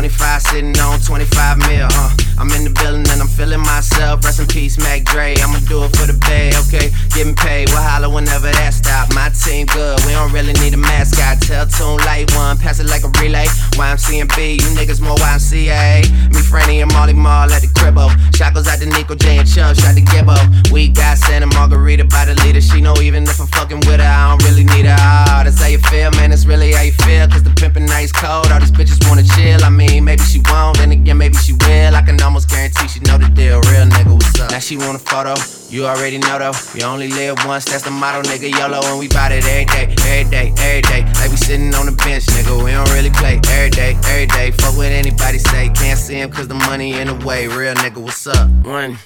25 0.00 0.40
sitting 0.40 0.80
on 0.80 0.98
25 0.98 1.58
mil, 1.68 1.86
huh? 1.92 2.08
I'm 2.38 2.48
in 2.56 2.64
the 2.64 2.72
building 2.72 3.04
and 3.12 3.20
I'm 3.20 3.28
feeling 3.28 3.60
myself. 3.60 4.24
Rest 4.24 4.40
in 4.40 4.46
peace, 4.46 4.78
Mac 4.78 5.04
Dre. 5.04 5.36
I'ma 5.36 5.60
do 5.68 5.84
it 5.84 5.92
for 5.92 6.08
the 6.08 6.16
bay, 6.24 6.56
okay? 6.64 6.88
Getting 7.12 7.36
paid, 7.36 7.68
we'll 7.68 7.84
holler 7.84 8.08
whenever 8.08 8.48
that 8.48 8.72
stop. 8.72 9.12
My 9.12 9.28
team 9.28 9.66
good, 9.66 10.00
we 10.08 10.16
don't 10.16 10.32
really 10.32 10.56
need 10.64 10.72
a 10.72 10.80
mascot. 10.80 11.39
Tune 11.66 11.98
Light 12.06 12.30
One, 12.36 12.56
pass 12.56 12.80
it 12.80 12.86
like 12.86 13.04
a 13.04 13.10
relay. 13.20 13.46
YMC 13.76 14.20
and 14.20 14.30
B, 14.36 14.52
you 14.52 14.68
niggas 14.78 15.00
more 15.00 15.16
YMCA. 15.16 16.08
Me, 16.32 16.40
Franny, 16.40 16.82
and 16.82 16.92
Molly 16.92 17.12
Mall 17.12 17.50
at 17.50 17.62
the 17.62 17.68
cribbo. 17.68 18.08
Shot 18.36 18.54
goes 18.54 18.68
out 18.68 18.78
to 18.78 18.86
Nico 18.86 19.14
J 19.14 19.38
and 19.38 19.48
Chubb, 19.48 19.76
shot 19.76 19.94
to 19.94 20.02
Gibbo. 20.02 20.36
We 20.70 20.88
got 20.88 21.18
Santa 21.18 21.46
Margarita 21.46 22.04
by 22.04 22.24
the 22.24 22.34
leader. 22.44 22.60
She 22.60 22.80
know 22.80 22.94
even 23.02 23.24
if 23.24 23.40
I'm 23.40 23.46
fucking 23.48 23.80
with 23.88 24.00
her, 24.00 24.06
I 24.06 24.30
don't 24.30 24.42
really 24.48 24.64
need 24.64 24.86
her. 24.86 24.96
Oh, 24.96 25.42
that's 25.44 25.60
how 25.60 25.68
you 25.68 25.78
feel, 25.78 26.10
man. 26.12 26.30
That's 26.30 26.46
really 26.46 26.72
how 26.72 26.82
you 26.82 26.92
feel. 26.92 27.28
Cause 27.28 27.42
the 27.42 27.50
pimpin' 27.50 27.86
nice 27.86 28.12
cold. 28.12 28.50
All 28.52 28.60
these 28.60 28.72
bitches 28.72 29.00
wanna 29.08 29.24
chill. 29.24 29.64
I 29.64 29.70
mean, 29.70 30.04
maybe 30.04 30.22
she 30.22 30.40
won't, 30.50 30.78
then 30.78 30.92
again, 30.92 31.18
maybe 31.18 31.36
she 31.36 31.52
will. 31.52 31.94
I 31.94 32.02
can 32.02 32.20
almost 32.22 32.48
guarantee 32.48 32.88
she 32.88 33.00
know 33.00 33.18
the 33.18 33.28
deal. 33.28 33.60
Real 33.72 33.86
nigga, 33.86 34.12
what's 34.12 34.40
up? 34.40 34.50
Now 34.50 34.58
she 34.58 34.76
want 34.76 34.96
a 34.96 34.98
photo. 34.98 35.34
You 35.70 35.86
already 35.86 36.18
know 36.18 36.38
though. 36.38 36.52
You 36.74 36.84
only 36.84 37.08
live 37.08 37.38
once, 37.46 37.64
that's 37.64 37.84
the 37.84 37.92
motto, 37.92 38.22
nigga. 38.22 38.50
YOLO, 38.50 38.80
and 38.90 38.98
we 38.98 39.06
bout 39.06 39.30
it 39.30 39.46
every 39.46 39.66
day, 39.66 39.94
every 40.02 40.30
day, 40.30 40.52
every 40.58 40.82
day. 40.82 41.02
Like 41.22 41.30
we 41.30 41.36
sitting 41.50 41.74
on 41.74 41.86
the 41.86 41.96
bench, 42.06 42.26
nigga. 42.26 42.54
We 42.62 42.70
don't 42.70 42.88
really 42.94 43.10
play 43.10 43.40
every 43.50 43.70
day, 43.70 43.98
every 44.06 44.26
day. 44.26 44.52
Fuck 44.52 44.76
what 44.76 44.86
anybody 44.86 45.38
say. 45.38 45.68
Can't 45.70 45.98
see 45.98 46.20
him 46.22 46.30
cause 46.30 46.46
the 46.46 46.54
money 46.54 46.92
in 46.94 47.08
the 47.08 47.26
way. 47.26 47.48
Real 47.48 47.74
nigga, 47.74 47.98
what's 47.98 48.24
up? 48.28 48.48
One 48.62 48.96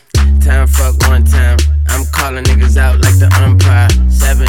time, 0.44 0.66
fuck 0.68 0.94
one 1.08 1.24
time. 1.24 1.56
I'm 1.88 2.04
calling 2.12 2.44
niggas 2.44 2.76
out 2.76 3.00
like 3.00 3.16
the 3.18 3.32
umpire. 3.40 3.88
Seven 4.10 4.48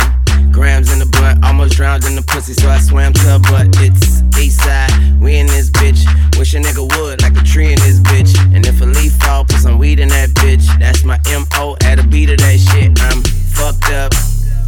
grams 0.52 0.92
in 0.92 1.00
the 1.00 1.06
blunt, 1.06 1.42
almost 1.46 1.76
drowned 1.76 2.04
in 2.04 2.16
the 2.16 2.22
pussy, 2.22 2.54
so 2.54 2.68
I 2.68 2.80
swam 2.80 3.14
to 3.14 3.22
her 3.32 3.40
butt. 3.40 3.68
It's 3.80 4.20
east 4.38 4.60
side, 4.60 4.92
we 5.22 5.38
in 5.38 5.48
this 5.48 5.70
bitch. 5.70 6.04
Wish 6.38 6.54
a 6.54 6.60
nigga 6.60 6.84
would, 6.98 7.22
like 7.22 7.38
a 7.40 7.44
tree 7.44 7.72
in 7.72 7.80
this 7.80 8.02
bitch. 8.02 8.36
And 8.54 8.66
if 8.68 8.82
a 8.82 8.86
leaf 8.86 9.14
fall, 9.24 9.46
put 9.46 9.60
some 9.64 9.78
weed 9.80 10.02
in 10.02 10.10
that 10.10 10.32
bitch. 10.32 10.68
That's 10.80 11.06
my 11.06 11.18
MO 11.32 11.78
at 11.88 12.00
a 12.00 12.04
beat 12.04 12.30
of 12.30 12.40
that 12.40 12.60
shit. 12.60 12.92
I'm 13.08 13.24
fucked 13.56 13.88
up, 13.96 14.12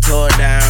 tore 0.07 0.29
down, 0.39 0.63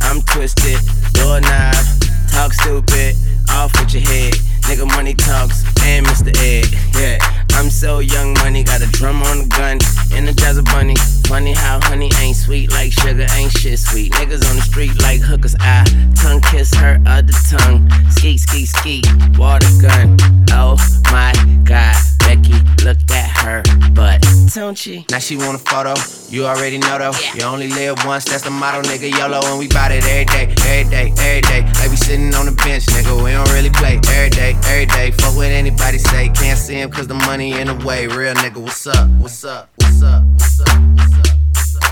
I'm 0.00 0.22
twisted, 0.22 0.80
doorknob, 1.14 1.99
talk 2.30 2.52
stupid, 2.52 3.16
off 3.50 3.72
with 3.78 3.92
your 3.94 4.02
head. 4.02 4.34
Nigga, 4.70 4.86
money 4.94 5.14
talks, 5.14 5.64
and 5.82 6.06
Mr. 6.06 6.30
Ed. 6.38 6.64
Yeah, 6.94 7.18
I'm 7.54 7.70
so 7.70 7.98
young, 7.98 8.34
money, 8.34 8.62
got 8.62 8.80
a 8.80 8.86
drum 8.86 9.20
on 9.24 9.38
the 9.38 9.46
gun, 9.46 9.78
energize 10.16 10.58
a 10.58 10.62
bunny. 10.62 10.94
Funny 11.26 11.54
how 11.54 11.80
honey 11.82 12.08
ain't 12.20 12.36
sweet 12.36 12.70
like 12.70 12.92
sugar, 12.92 13.26
ain't 13.34 13.50
shit 13.50 13.80
sweet. 13.80 14.12
Niggas 14.12 14.48
on 14.48 14.54
the 14.54 14.62
street 14.62 14.92
like 15.02 15.20
hookers, 15.20 15.56
I 15.58 15.84
tongue 16.14 16.40
kiss 16.42 16.72
her 16.74 17.02
other 17.04 17.32
tongue. 17.50 17.90
Ski, 18.10 18.38
ski, 18.38 18.64
ski, 18.64 19.02
water 19.36 19.66
gun. 19.82 20.16
Oh 20.52 20.76
my 21.10 21.32
god, 21.64 21.96
Becky, 22.20 22.54
look 22.84 22.98
at 23.10 23.30
her 23.42 23.62
butt. 23.90 24.24
Don't 24.54 24.78
she? 24.78 25.04
Now 25.10 25.18
she 25.18 25.36
want 25.36 25.56
a 25.56 25.58
photo, 25.58 25.94
you 26.28 26.46
already 26.46 26.78
know 26.78 26.98
though. 26.98 27.18
You 27.34 27.42
only 27.42 27.68
live 27.68 28.04
once, 28.04 28.24
that's 28.24 28.44
the 28.44 28.50
motto, 28.50 28.82
nigga. 28.82 29.10
YOLO, 29.10 29.40
and 29.46 29.58
we 29.58 29.66
bout 29.66 29.90
it 29.90 30.04
every 30.06 30.26
day, 30.26 30.54
every 30.66 30.90
day, 30.90 31.12
every 31.18 31.42
day. 31.42 31.62
Like 31.78 31.90
we 31.90 31.96
sitting 31.96 32.34
on 32.34 32.46
the 32.46 32.52
bench, 32.52 32.86
nigga. 32.86 33.18
We 33.22 33.32
don't 33.32 33.50
really 33.50 33.70
play 33.70 34.00
every 34.14 34.30
day, 34.30 34.54
every 34.66 34.86
day. 34.86 35.10
Fuck 35.10 35.36
what 35.36 35.46
anybody 35.46 35.98
say, 35.98 36.28
can't 36.30 36.58
see 36.58 36.74
him 36.74 36.90
cause 36.90 37.06
the 37.06 37.14
money 37.14 37.52
in 37.52 37.66
the 37.66 37.74
way. 37.86 38.06
Real 38.06 38.34
nigga, 38.34 38.58
what's 38.58 38.86
up? 38.86 39.08
What's 39.18 39.44
up? 39.44 39.70
What's 39.76 40.02
up? 40.02 40.22
What's 40.24 40.60
up? 40.60 40.68
What's 40.68 41.18
up? 41.18 41.36
What's 41.52 41.76
up? 41.76 41.84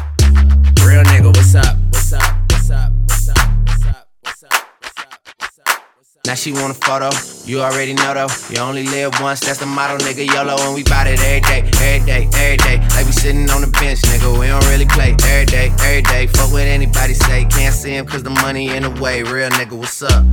Real 0.86 1.02
nigga, 1.04 1.26
what's 1.26 1.54
up? 1.54 1.76
What's 1.90 2.12
up? 2.12 2.22
What's 2.50 2.70
up? 2.70 2.92
What's 3.06 3.28
up? 3.28 3.36
What's 3.66 3.88
up? 3.88 4.06
What's 4.22 4.44
up? 4.44 4.64
What's 4.82 4.98
up? 4.98 5.72
What's 5.96 6.16
up? 6.16 6.26
Now 6.26 6.34
she 6.34 6.52
want 6.52 6.70
a 6.70 6.74
photo, 6.74 7.10
you 7.44 7.60
already 7.60 7.94
know 7.94 8.14
though. 8.14 8.28
You 8.50 8.60
only 8.60 8.84
live 8.84 9.20
once, 9.20 9.40
that's 9.40 9.60
the 9.60 9.66
motto, 9.66 9.96
nigga. 10.04 10.26
YOLO, 10.26 10.56
and 10.60 10.74
we 10.74 10.84
bout 10.84 11.06
it 11.06 11.18
every 11.20 11.40
day, 11.40 11.60
every 11.80 12.06
day, 12.06 12.28
every 12.34 12.56
day. 12.56 12.78
Like 12.94 13.06
we 13.06 13.12
sitting 13.12 13.48
on 13.50 13.62
the 13.62 13.68
bench, 13.80 14.00
nigga. 14.02 14.38
We 14.38 14.46
don't 14.48 14.66
really 14.68 14.86
play 14.86 15.16
every 15.24 15.46
day, 15.46 15.70
every 15.80 16.02
day. 16.02 16.26
Fuck 16.26 16.52
what 16.52 16.62
anybody 16.62 17.14
say, 17.14 17.44
can't 17.46 17.74
see 17.74 17.96
him 17.96 18.06
cause 18.06 18.22
the 18.22 18.30
money 18.30 18.68
in 18.74 18.82
the 18.82 18.90
way. 18.90 19.22
Real 19.22 19.50
nigga, 19.50 19.72
what's 19.72 20.02
up? 20.02 20.24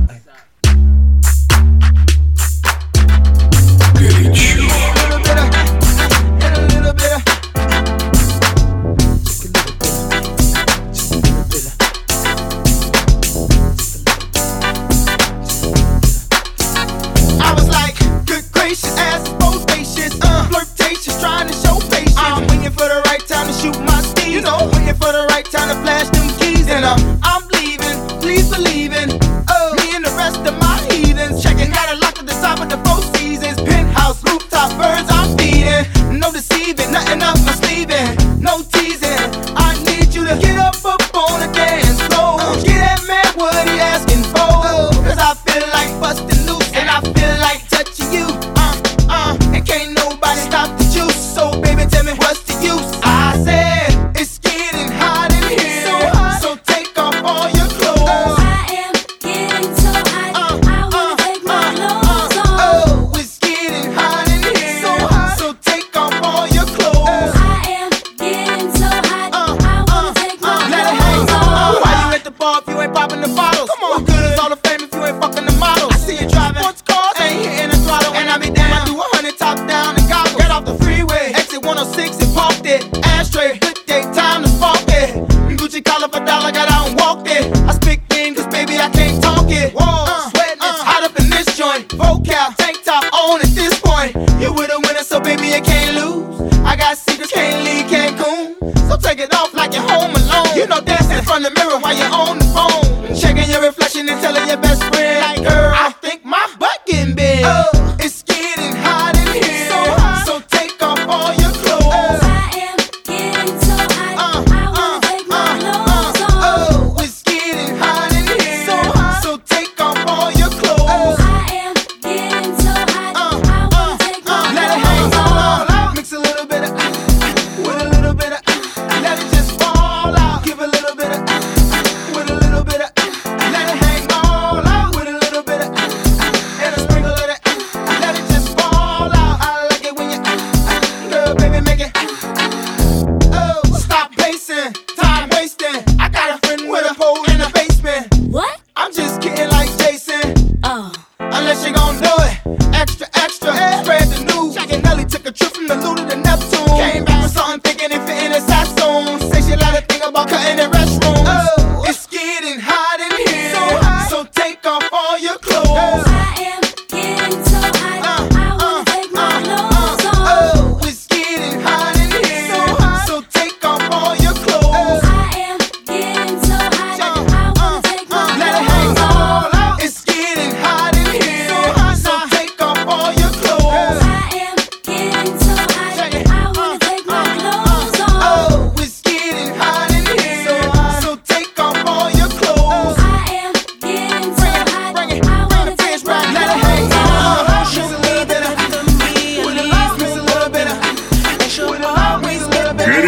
Front 101.40 101.54
the 101.54 101.60
mirror 101.60 101.78
while 101.80 101.96
you're 101.96 102.12
on 102.12 102.38
the 102.38 102.44
phone. 102.54 103.16
Checking 103.16 103.50
your 103.50 103.62
reflection 103.62 104.08
and 104.08 104.20
telling 104.20 104.48
your 104.48 104.56
best 104.58 104.82
friend, 104.84 104.95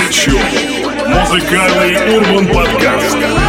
Хочу. 0.08 0.38
Музыкальный 1.06 2.16
Урбан 2.16 2.46
Подкаст. 2.46 3.47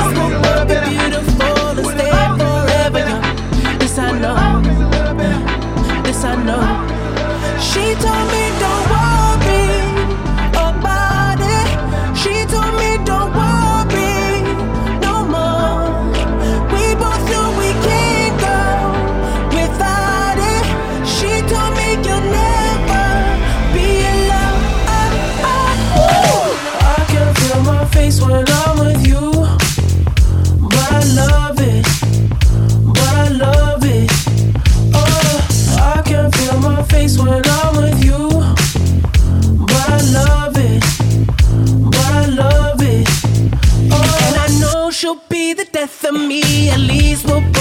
me, 46.29 46.69
at 46.69 46.79
least 46.79 47.25
we'll 47.25 47.58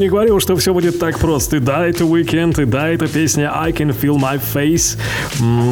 не 0.00 0.08
говорил, 0.08 0.40
что 0.40 0.56
все 0.56 0.72
будет 0.72 0.98
так 0.98 1.18
просто. 1.18 1.58
И 1.58 1.60
да, 1.60 1.86
это 1.86 2.04
Weekend, 2.04 2.60
и 2.60 2.64
да, 2.64 2.88
это 2.88 3.06
песня 3.06 3.52
I 3.54 3.70
Can 3.70 3.94
Feel 3.98 4.16
My 4.16 4.40
Face. 4.40 4.98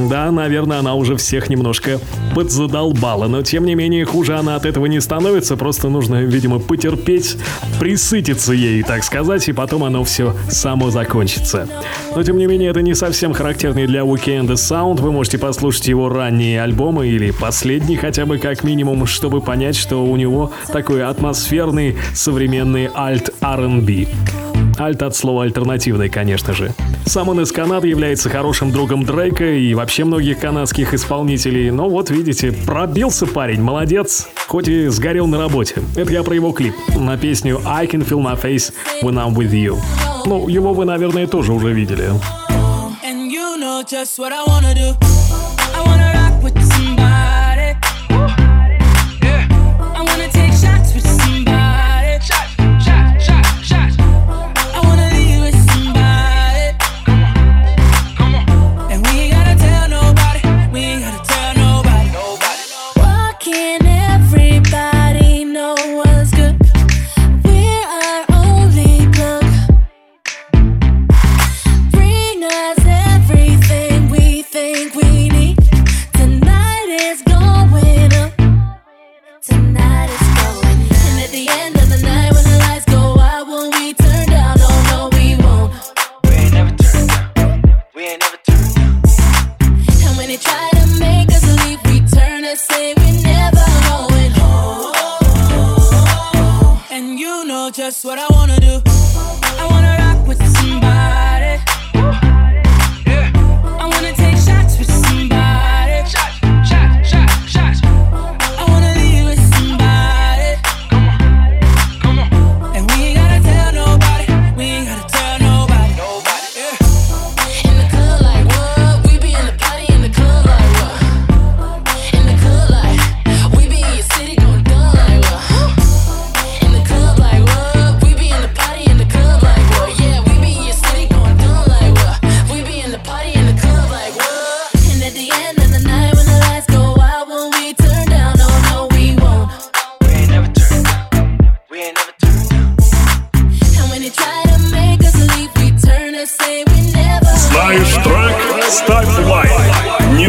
Да, 0.08 0.30
наверное, 0.30 0.78
она 0.78 0.94
уже 0.94 1.16
всех 1.16 1.50
немножко 1.50 2.00
подзадолбала, 2.34 3.26
но 3.26 3.42
тем 3.42 3.64
не 3.64 3.74
менее 3.74 4.04
хуже 4.04 4.36
она 4.36 4.56
от 4.56 4.64
этого 4.64 4.86
не 4.86 5.00
становится, 5.00 5.56
просто 5.56 5.88
нужно, 5.88 6.22
видимо, 6.22 6.58
потерпеть, 6.58 7.36
присытиться 7.78 8.52
ей, 8.52 8.82
так 8.82 9.04
сказать, 9.04 9.48
и 9.48 9.52
потом 9.52 9.84
оно 9.84 10.04
все 10.04 10.34
само 10.48 10.90
закончится. 10.90 11.68
Но 12.14 12.22
тем 12.22 12.38
не 12.38 12.46
менее, 12.46 12.70
это 12.70 12.80
не 12.80 12.94
совсем 12.94 13.32
характерный 13.32 13.86
для 13.86 14.00
Weekend 14.00 14.56
саунд, 14.56 15.00
вы 15.00 15.12
можете 15.12 15.38
послушать 15.38 15.88
его 15.88 16.08
ранние 16.08 16.62
альбомы 16.62 17.08
или 17.08 17.30
последний 17.30 17.96
хотя 17.96 18.24
бы 18.24 18.38
как 18.38 18.64
минимум, 18.64 19.06
чтобы 19.06 19.40
понять, 19.40 19.76
что 19.76 20.04
у 20.04 20.16
него 20.16 20.52
такой 20.72 21.04
атмосферный 21.04 21.96
современный 22.14 22.88
альт 22.94 23.30
R&B. 23.40 24.06
Альт 24.78 25.02
от 25.02 25.16
слова 25.16 25.44
«альтернативный», 25.44 26.08
конечно 26.08 26.52
же. 26.52 26.72
Сам 27.06 27.28
он 27.28 27.40
из 27.40 27.52
Канады 27.52 27.88
является 27.88 28.30
хорошим 28.30 28.70
другом 28.70 29.04
Дрейка 29.04 29.44
и 29.44 29.74
вообще 29.74 30.04
многих 30.04 30.38
канадских 30.40 30.94
исполнителей. 30.94 31.70
Но 31.70 31.88
вот 31.88 32.10
видите, 32.10 32.52
пробился 32.52 33.26
парень, 33.26 33.60
молодец. 33.60 34.28
Хоть 34.46 34.68
и 34.68 34.88
сгорел 34.88 35.26
на 35.26 35.38
работе. 35.38 35.82
Это 35.96 36.12
я 36.12 36.22
про 36.22 36.34
его 36.34 36.52
клип 36.52 36.74
на 36.96 37.16
песню 37.16 37.60
«I 37.66 37.86
can 37.86 38.06
feel 38.06 38.22
my 38.22 38.40
face 38.40 38.72
when 39.02 39.14
I'm 39.14 39.34
with 39.34 39.52
you». 39.52 39.78
Ну, 40.26 40.48
его 40.48 40.72
вы, 40.74 40.84
наверное, 40.84 41.26
тоже 41.26 41.52
уже 41.52 41.72
видели. 41.72 42.10
just 43.90 44.18
what 44.18 44.32
I 44.32 44.44
wanna 44.44 44.74
do. 44.74 44.92
I 45.74 45.82
wanna 45.86 46.12
rock 46.14 46.42
with 46.42 46.62
somebody. 46.72 47.47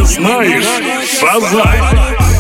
Знаешь, 0.10 0.66
фазай. 1.20 2.39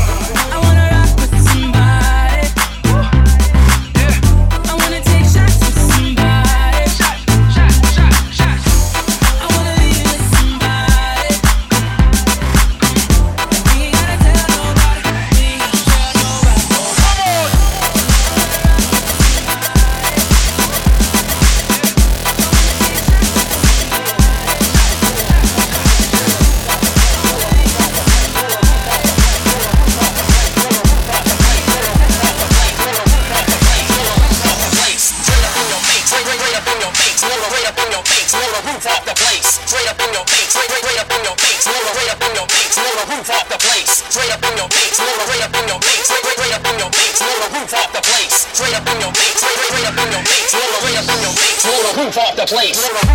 You 52.52 53.09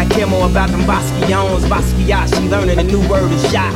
I 0.00 0.06
care 0.06 0.26
more 0.26 0.46
about 0.46 0.70
them 0.70 0.80
Basquions. 0.86 1.49
Basquiat, 1.70 2.26
she 2.34 2.48
learning 2.48 2.80
a 2.80 2.82
new 2.82 2.98
word 3.08 3.30
is 3.30 3.40
shot. 3.52 3.72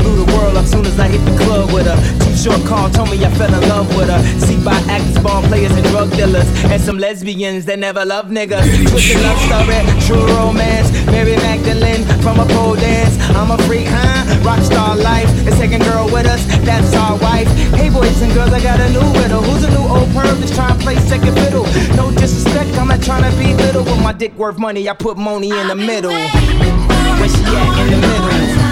Blew 0.00 0.24
the 0.24 0.32
world 0.32 0.56
up 0.56 0.64
soon 0.64 0.86
as 0.86 0.98
I 0.98 1.08
hit 1.08 1.20
the 1.28 1.36
club 1.44 1.70
with 1.74 1.84
her. 1.84 1.98
Too 2.24 2.34
short 2.34 2.64
call, 2.64 2.88
told 2.88 3.10
me 3.10 3.22
I 3.22 3.30
fell 3.36 3.52
in 3.52 3.68
love 3.68 3.94
with 3.94 4.08
her. 4.08 4.20
See 4.40 4.56
by 4.64 4.72
actors, 4.88 5.18
ball 5.22 5.42
players, 5.42 5.72
and 5.72 5.84
drug 5.88 6.10
dealers. 6.12 6.48
And 6.72 6.80
some 6.80 6.96
lesbians 6.96 7.66
that 7.66 7.78
never 7.78 8.02
love 8.02 8.26
niggas. 8.26 8.64
Twisted 8.88 9.20
love 9.20 9.38
story, 9.44 9.76
true 10.08 10.24
romance. 10.34 10.88
Mary 11.12 11.36
Magdalene 11.36 12.04
from 12.24 12.40
a 12.40 12.46
pole 12.46 12.76
dance. 12.76 13.14
I'm 13.36 13.50
a 13.50 13.58
freak, 13.68 13.88
huh? 13.88 14.24
Rockstar 14.40 14.96
life. 15.04 15.28
The 15.44 15.52
second 15.52 15.82
girl 15.84 16.06
with 16.06 16.24
us, 16.24 16.46
that's 16.64 16.94
our 16.96 17.18
wife. 17.18 17.48
Hey 17.76 17.90
boys 17.90 18.22
and 18.22 18.32
girls, 18.32 18.52
I 18.54 18.62
got 18.62 18.80
a 18.80 18.88
new 18.88 19.04
widow. 19.20 19.42
Who's 19.42 19.64
a 19.64 19.70
new 19.70 19.84
old 19.84 20.08
perv 20.16 20.40
that's 20.40 20.54
trying 20.54 20.78
to 20.78 20.82
play 20.82 20.96
second 20.96 21.34
fiddle? 21.34 21.64
No 21.94 22.10
disrespect, 22.10 22.72
I'm 22.78 22.88
not 22.88 23.02
trying 23.02 23.30
to 23.30 23.38
be 23.38 23.52
little. 23.52 23.84
With 23.84 24.00
my 24.02 24.14
dick 24.14 24.32
worth 24.38 24.58
money, 24.58 24.88
I 24.88 24.94
put 24.94 25.18
money 25.18 25.50
in 25.50 25.68
the 25.68 25.74
middle. 25.74 26.16
Where 27.18 27.28
she 27.28 27.44
at 27.44 27.78
in 27.78 28.00
the 28.00 28.06
middle? 28.06 28.63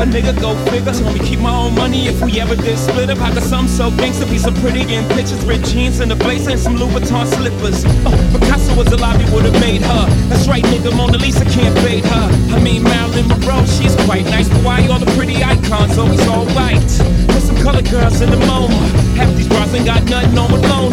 A 0.00 0.06
nigga 0.06 0.36
a 0.36 0.40
go 0.40 0.56
figure. 0.70 0.92
Told 0.92 1.12
me 1.12 1.20
keep 1.20 1.40
my 1.40 1.54
own 1.54 1.74
money 1.74 2.08
if 2.08 2.22
we 2.22 2.40
ever 2.40 2.56
did 2.56 2.78
split 2.78 3.10
up. 3.10 3.20
I 3.20 3.34
got 3.34 3.42
some 3.42 3.68
so 3.68 3.90
gangsta, 3.90 4.28
be 4.30 4.38
so 4.38 4.52
pretty 4.60 4.80
in 4.94 5.06
pictures, 5.10 5.44
red 5.44 5.64
jeans 5.64 6.00
and 6.00 6.10
a 6.12 6.16
blazer 6.16 6.50
and 6.50 6.60
some 6.60 6.76
Louboutin 6.76 7.26
slippers. 7.26 7.84
Oh, 8.06 8.16
Picasso 8.32 8.74
was 8.76 8.88
alive, 8.92 9.20
he 9.20 9.28
would've 9.34 9.58
made 9.60 9.82
her. 9.82 10.06
That's 10.28 10.48
right, 10.48 10.64
nigga, 10.64 10.96
Mona 10.96 11.18
Lisa 11.18 11.44
can't 11.44 11.76
fade 11.80 12.04
her. 12.04 12.26
I 12.56 12.60
mean, 12.60 12.82
Marilyn 12.82 13.28
Monroe, 13.28 13.64
she's 13.66 13.94
quite 14.06 14.24
nice, 14.24 14.48
but 14.48 14.64
why 14.64 14.86
all 14.88 14.98
the 14.98 15.10
pretty 15.12 15.42
icons 15.42 15.98
always 15.98 16.26
all 16.26 16.46
white? 16.56 16.90
Put 17.28 17.42
some 17.42 17.56
color 17.62 17.82
girls 17.82 18.20
in 18.20 18.30
the 18.30 18.40
MoMA. 18.48 18.80
Half 19.16 19.36
these 19.36 19.48
bras 19.48 19.72
ain't 19.74 19.86
got 19.86 20.02
nothing 20.04 20.38
on 20.38 20.50
alone. 20.50 20.92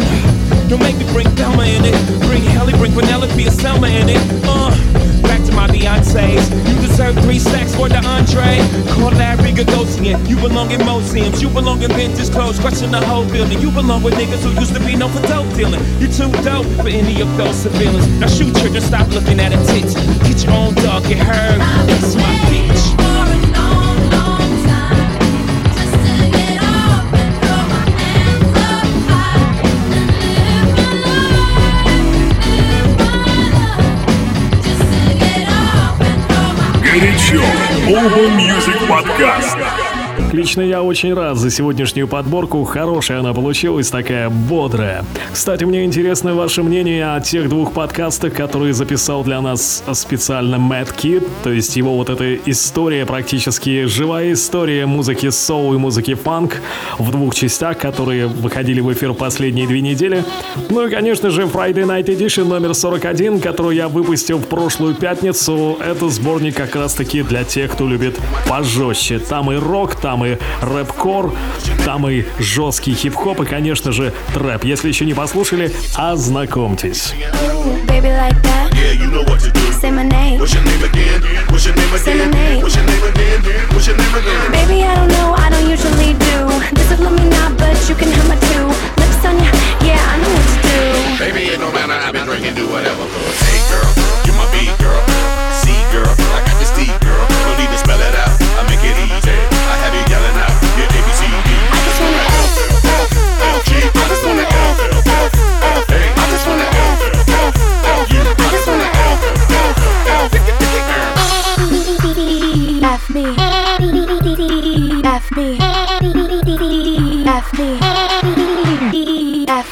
Don't 0.68 0.82
make 0.82 0.96
me 0.98 1.10
bring 1.12 1.28
Thelma 1.32 1.64
in 1.64 1.84
it. 1.84 1.96
Bring 2.28 2.42
Helly, 2.42 2.72
bring 2.74 2.92
Penelope 2.92 3.46
or 3.46 3.50
Selma 3.50 3.88
in 3.88 4.10
it. 4.10 4.20
Uh, 4.44 4.70
back 5.22 5.42
to 5.46 5.52
my 5.52 5.66
Beyonce's. 5.66 6.77
You 6.98 7.04
deserve 7.04 7.24
three 7.24 7.38
stacks 7.38 7.76
for 7.76 7.88
the 7.88 8.04
entree. 8.04 8.58
Call 8.90 9.12
Larry 9.12 9.52
Gagosian. 9.52 10.28
You 10.28 10.34
belong 10.34 10.72
in 10.72 10.84
museums. 10.84 11.40
You 11.40 11.48
belong 11.48 11.80
in 11.80 11.92
vintage 11.92 12.28
clothes. 12.30 12.58
Question 12.58 12.90
the 12.90 13.00
whole 13.06 13.24
building. 13.30 13.60
You 13.60 13.70
belong 13.70 14.02
with 14.02 14.14
niggas 14.14 14.42
who 14.42 14.50
used 14.58 14.74
to 14.74 14.80
be 14.80 14.96
known 14.96 15.12
for 15.12 15.22
dope 15.28 15.46
dealing. 15.54 15.80
You 16.00 16.08
too 16.08 16.32
dope 16.42 16.66
for 16.74 16.88
any 16.88 17.20
of 17.20 17.36
those 17.36 17.54
civilians. 17.54 18.08
Now 18.18 18.26
shoot 18.26 18.52
children, 18.56 18.82
stop 18.82 19.06
looking 19.10 19.38
at 19.38 19.52
a 19.52 19.64
tits. 19.72 19.94
Get 20.26 20.42
your 20.42 20.54
own 20.54 20.74
dog, 20.74 21.04
get 21.04 21.18
her. 21.18 21.58
That's 21.86 22.16
my 22.16 22.34
bitch. 22.50 23.07
Горячо. 36.97 37.41
Urban 37.87 38.35
Music 38.35 38.79
Podcast. 38.87 39.96
Лично 40.32 40.60
я 40.60 40.82
очень 40.82 41.14
рад 41.14 41.38
за 41.38 41.50
сегодняшнюю 41.50 42.06
подборку. 42.06 42.62
Хорошая 42.64 43.20
она 43.20 43.32
получилась, 43.32 43.88
такая 43.88 44.28
бодрая. 44.28 45.02
Кстати, 45.32 45.64
мне 45.64 45.86
интересно 45.86 46.34
ваше 46.34 46.62
мнение 46.62 47.14
о 47.14 47.20
тех 47.20 47.48
двух 47.48 47.72
подкастах, 47.72 48.34
которые 48.34 48.74
записал 48.74 49.24
для 49.24 49.40
нас 49.40 49.82
специально 49.94 50.58
Мэтт 50.58 50.92
Кит. 50.92 51.24
То 51.42 51.50
есть 51.50 51.76
его 51.76 51.96
вот 51.96 52.10
эта 52.10 52.34
история, 52.34 53.06
практически 53.06 53.86
живая 53.86 54.34
история 54.34 54.84
музыки 54.84 55.30
соул 55.30 55.72
и 55.74 55.78
музыки 55.78 56.12
фанк 56.12 56.60
в 56.98 57.10
двух 57.10 57.34
частях, 57.34 57.78
которые 57.78 58.26
выходили 58.26 58.80
в 58.80 58.92
эфир 58.92 59.14
последние 59.14 59.66
две 59.66 59.80
недели. 59.80 60.24
Ну 60.68 60.86
и, 60.86 60.90
конечно 60.90 61.30
же, 61.30 61.44
Friday 61.44 61.86
Night 61.86 62.04
Edition 62.04 62.44
номер 62.44 62.74
41, 62.74 63.40
который 63.40 63.76
я 63.76 63.88
выпустил 63.88 64.36
в 64.36 64.46
прошлую 64.46 64.94
пятницу. 64.94 65.78
Это 65.80 66.10
сборник 66.10 66.54
как 66.54 66.76
раз-таки 66.76 67.22
для 67.22 67.44
тех, 67.44 67.72
кто 67.72 67.88
любит 67.88 68.18
пожестче. 68.46 69.20
Там 69.20 69.50
и 69.50 69.56
рок, 69.56 69.94
там 69.94 70.17
там 70.18 70.26
и 70.26 70.36
рэп-кор, 70.62 71.32
там 71.84 72.08
и 72.08 72.24
жесткий 72.40 72.94
хип-хоп 72.94 73.40
и, 73.40 73.44
конечно 73.44 73.92
же, 73.92 74.12
трэп. 74.34 74.64
Если 74.64 74.88
еще 74.88 75.04
не 75.04 75.14
послушали, 75.14 75.72
ознакомьтесь. 75.94 77.14
Baby, 84.50 84.82
I 84.82 84.94
don't 84.94 85.08
know, 85.08 85.34
I 85.34 85.50
don't 85.50 85.68
usually 85.68 86.14
do 86.14 86.48
Discipline 86.74 87.14
me 87.14 87.28
not, 87.30 87.56
but 87.56 87.76
you 87.88 87.94
can 87.94 88.10
have 88.10 88.28
my 88.28 88.36
two 88.36 88.68
yeah, 89.84 89.98
I 89.98 90.16
know 90.20 90.32
what 90.34 90.46
to 90.50 90.58
do. 90.62 91.24
Baby, 91.24 91.42
it 91.52 91.58
don't 91.60 91.72
matter, 91.72 91.92
I've 91.92 92.12
been 92.12 92.26
drinking, 92.26 92.54
do 92.54 92.66
whatever. 92.68 93.04
Hey, 93.04 93.60
girl, 93.70 93.88
you 94.26 94.32
my 94.32 94.46
beat, 94.52 94.78
girl. 94.78 95.07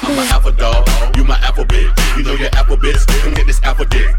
I'm 0.03 0.15
my 0.15 0.27
alpha 0.27 0.53
dog, 0.53 0.89
you 1.17 1.25
my 1.25 1.37
apple 1.43 1.65
bitch. 1.65 2.17
You 2.17 2.23
know 2.23 2.35
your 2.35 2.51
apple 2.55 2.77
bitch, 2.77 3.05
I'm 3.27 3.47
this 3.47 3.63
alpha 3.63 3.85
dick. 3.87 4.15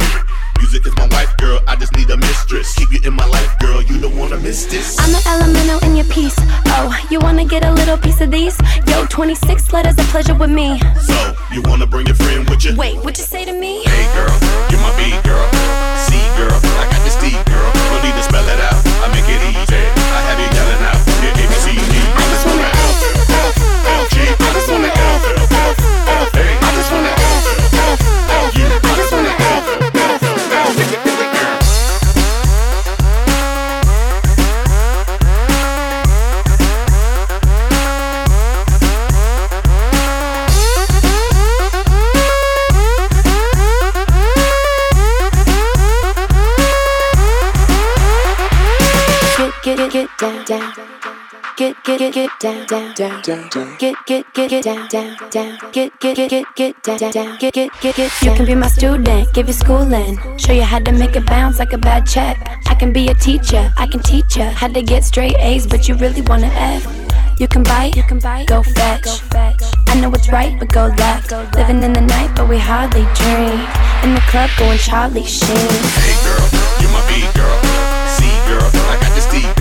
Music 0.58 0.86
is 0.86 0.96
my 0.96 1.08
wife, 1.08 1.36
girl. 1.38 1.60
I 1.68 1.76
just 1.76 1.96
need 1.96 2.10
a 2.10 2.18
mistress. 2.18 2.74
Keep 2.76 2.92
you 2.92 3.00
in 3.06 3.14
my 3.14 3.26
life, 3.26 3.58
girl. 3.60 3.82
You 3.82 4.00
don't 4.00 4.18
wanna 4.18 4.38
miss 4.38 4.66
this. 4.66 4.98
I'm 5.00 5.12
the 5.12 5.22
elemental 5.28 5.87
your 5.98 6.06
piece. 6.06 6.36
Oh, 6.78 6.96
you 7.10 7.20
wanna 7.20 7.44
get 7.44 7.66
a 7.66 7.72
little 7.72 7.98
piece 7.98 8.22
of 8.22 8.30
these? 8.30 8.56
Yo, 8.88 9.06
26 9.08 9.74
letters 9.74 9.98
of 9.98 10.06
pleasure 10.06 10.36
with 10.36 10.52
me. 10.52 10.80
So, 11.02 11.36
you 11.52 11.64
wanna 11.64 11.88
bring 11.88 12.06
your 12.06 12.16
friend 12.16 12.48
with 12.48 12.64
you? 12.64 12.76
Wait, 12.76 13.04
what 13.04 13.18
you 13.18 13.24
say 13.24 13.46
to 13.46 13.54
me? 13.54 13.84
Hey, 13.84 14.06
girl, 14.14 14.38
you 14.70 14.78
my 14.78 14.94
B 14.96 15.28
girl. 15.28 15.57
Get, 52.40 52.68
get, 52.68 52.68
get 52.68 52.72
down, 52.72 52.94
down, 52.96 53.22
down, 53.24 53.50
down. 53.50 53.78
Get, 53.78 53.96
get, 54.06 54.34
get, 54.34 54.50
get 54.50 54.64
down, 54.64 54.88
down, 54.88 55.18
down. 55.32 55.58
Get, 55.72 56.00
get, 56.00 56.16
get, 56.16 56.30
get, 56.30 56.56
get 56.56 56.84
down, 56.84 56.98
down, 56.98 57.12
down. 57.12 57.38
Get, 57.40 57.54
get, 57.54 57.72
get, 57.82 57.96
get. 57.96 58.22
You 58.22 58.34
can 58.36 58.46
be 58.46 58.56
my 58.56 58.68
student, 58.68 59.34
give 59.34 59.48
you 59.48 59.54
schooling, 59.54 60.18
show 60.38 60.54
you 60.54 60.64
how 60.64 60.80
to 60.80 60.92
make 60.92 61.16
it 61.16 61.26
bounce 61.26 61.60
like 61.60 61.74
a 61.74 61.78
bad 61.78 62.06
check. 62.06 62.38
I 62.68 62.76
can 62.76 62.94
be 62.94 63.08
a 63.08 63.14
teacher, 63.16 63.74
I 63.78 63.88
can 63.88 64.02
teach 64.02 64.36
you 64.36 64.44
how 64.44 64.68
to 64.68 64.82
get 64.82 65.04
straight 65.04 65.36
A's, 65.40 65.66
but 65.66 65.88
you 65.88 65.96
really 65.96 66.22
wanna 66.22 66.52
F. 66.54 66.86
You 67.40 67.48
can 67.48 67.64
bite, 67.64 67.96
you 67.96 68.04
can 68.04 68.20
bite, 68.20 68.48
go 68.48 68.64
fetch. 68.64 69.22
I 69.88 70.00
know 70.00 70.10
what's 70.10 70.30
right, 70.32 70.58
but 70.60 70.70
go 70.70 70.88
left. 70.98 71.32
Living 71.56 71.82
in 71.84 71.94
the 71.94 72.02
night, 72.02 72.36
but 72.36 72.50
we 72.50 72.58
hardly 72.58 73.06
dream. 73.14 73.60
In 74.04 74.14
the 74.14 74.22
club, 74.30 74.50
going 74.58 74.78
Charlie 74.78 75.24
Sheen. 75.24 75.56
Hey 75.56 76.18
girl, 76.26 76.46
you 76.82 76.88
my 76.90 77.02
B 77.10 77.22
girl. 77.34 77.58
C 78.14 78.26
girl, 78.48 78.70
I 78.90 78.98
got 79.02 79.14
this 79.16 79.26
D 79.32 79.57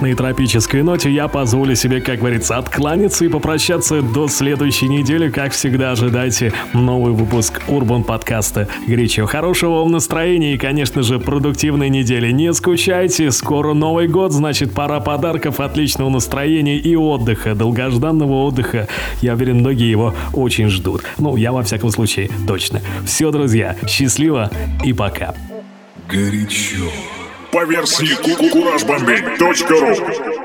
приятной 0.00 0.14
тропической 0.14 0.82
ноте 0.82 1.10
я 1.10 1.28
позволю 1.28 1.74
себе, 1.74 2.00
как 2.00 2.20
говорится, 2.20 2.56
откланяться 2.56 3.26
и 3.26 3.28
попрощаться 3.28 4.00
до 4.00 4.28
следующей 4.28 4.88
недели. 4.88 5.28
Как 5.28 5.52
всегда, 5.52 5.92
ожидайте 5.92 6.54
новый 6.72 7.12
выпуск 7.12 7.60
Урбан 7.68 8.04
подкаста 8.04 8.66
«Горячо». 8.86 9.26
Хорошего 9.26 9.80
вам 9.80 9.92
настроения 9.92 10.54
и, 10.54 10.58
конечно 10.58 11.02
же, 11.02 11.18
продуктивной 11.18 11.90
недели. 11.90 12.32
Не 12.32 12.54
скучайте, 12.54 13.30
скоро 13.30 13.74
Новый 13.74 14.08
год, 14.08 14.32
значит, 14.32 14.72
пора 14.72 15.00
подарков, 15.00 15.60
отличного 15.60 16.08
настроения 16.08 16.78
и 16.78 16.96
отдыха, 16.96 17.54
долгожданного 17.54 18.44
отдыха. 18.44 18.88
Я 19.20 19.34
уверен, 19.34 19.58
многие 19.58 19.90
его 19.90 20.14
очень 20.32 20.68
ждут. 20.68 21.02
Ну, 21.18 21.36
я 21.36 21.52
во 21.52 21.62
всяком 21.62 21.90
случае, 21.90 22.30
точно. 22.46 22.80
Все, 23.04 23.30
друзья, 23.30 23.76
счастливо 23.86 24.50
и 24.82 24.94
пока. 24.94 25.34
Горячо 26.08 26.90
по 27.60 27.66
версии 27.66 28.14
ку 28.14 28.30
-ку 28.30 28.48
-ку 28.48 30.39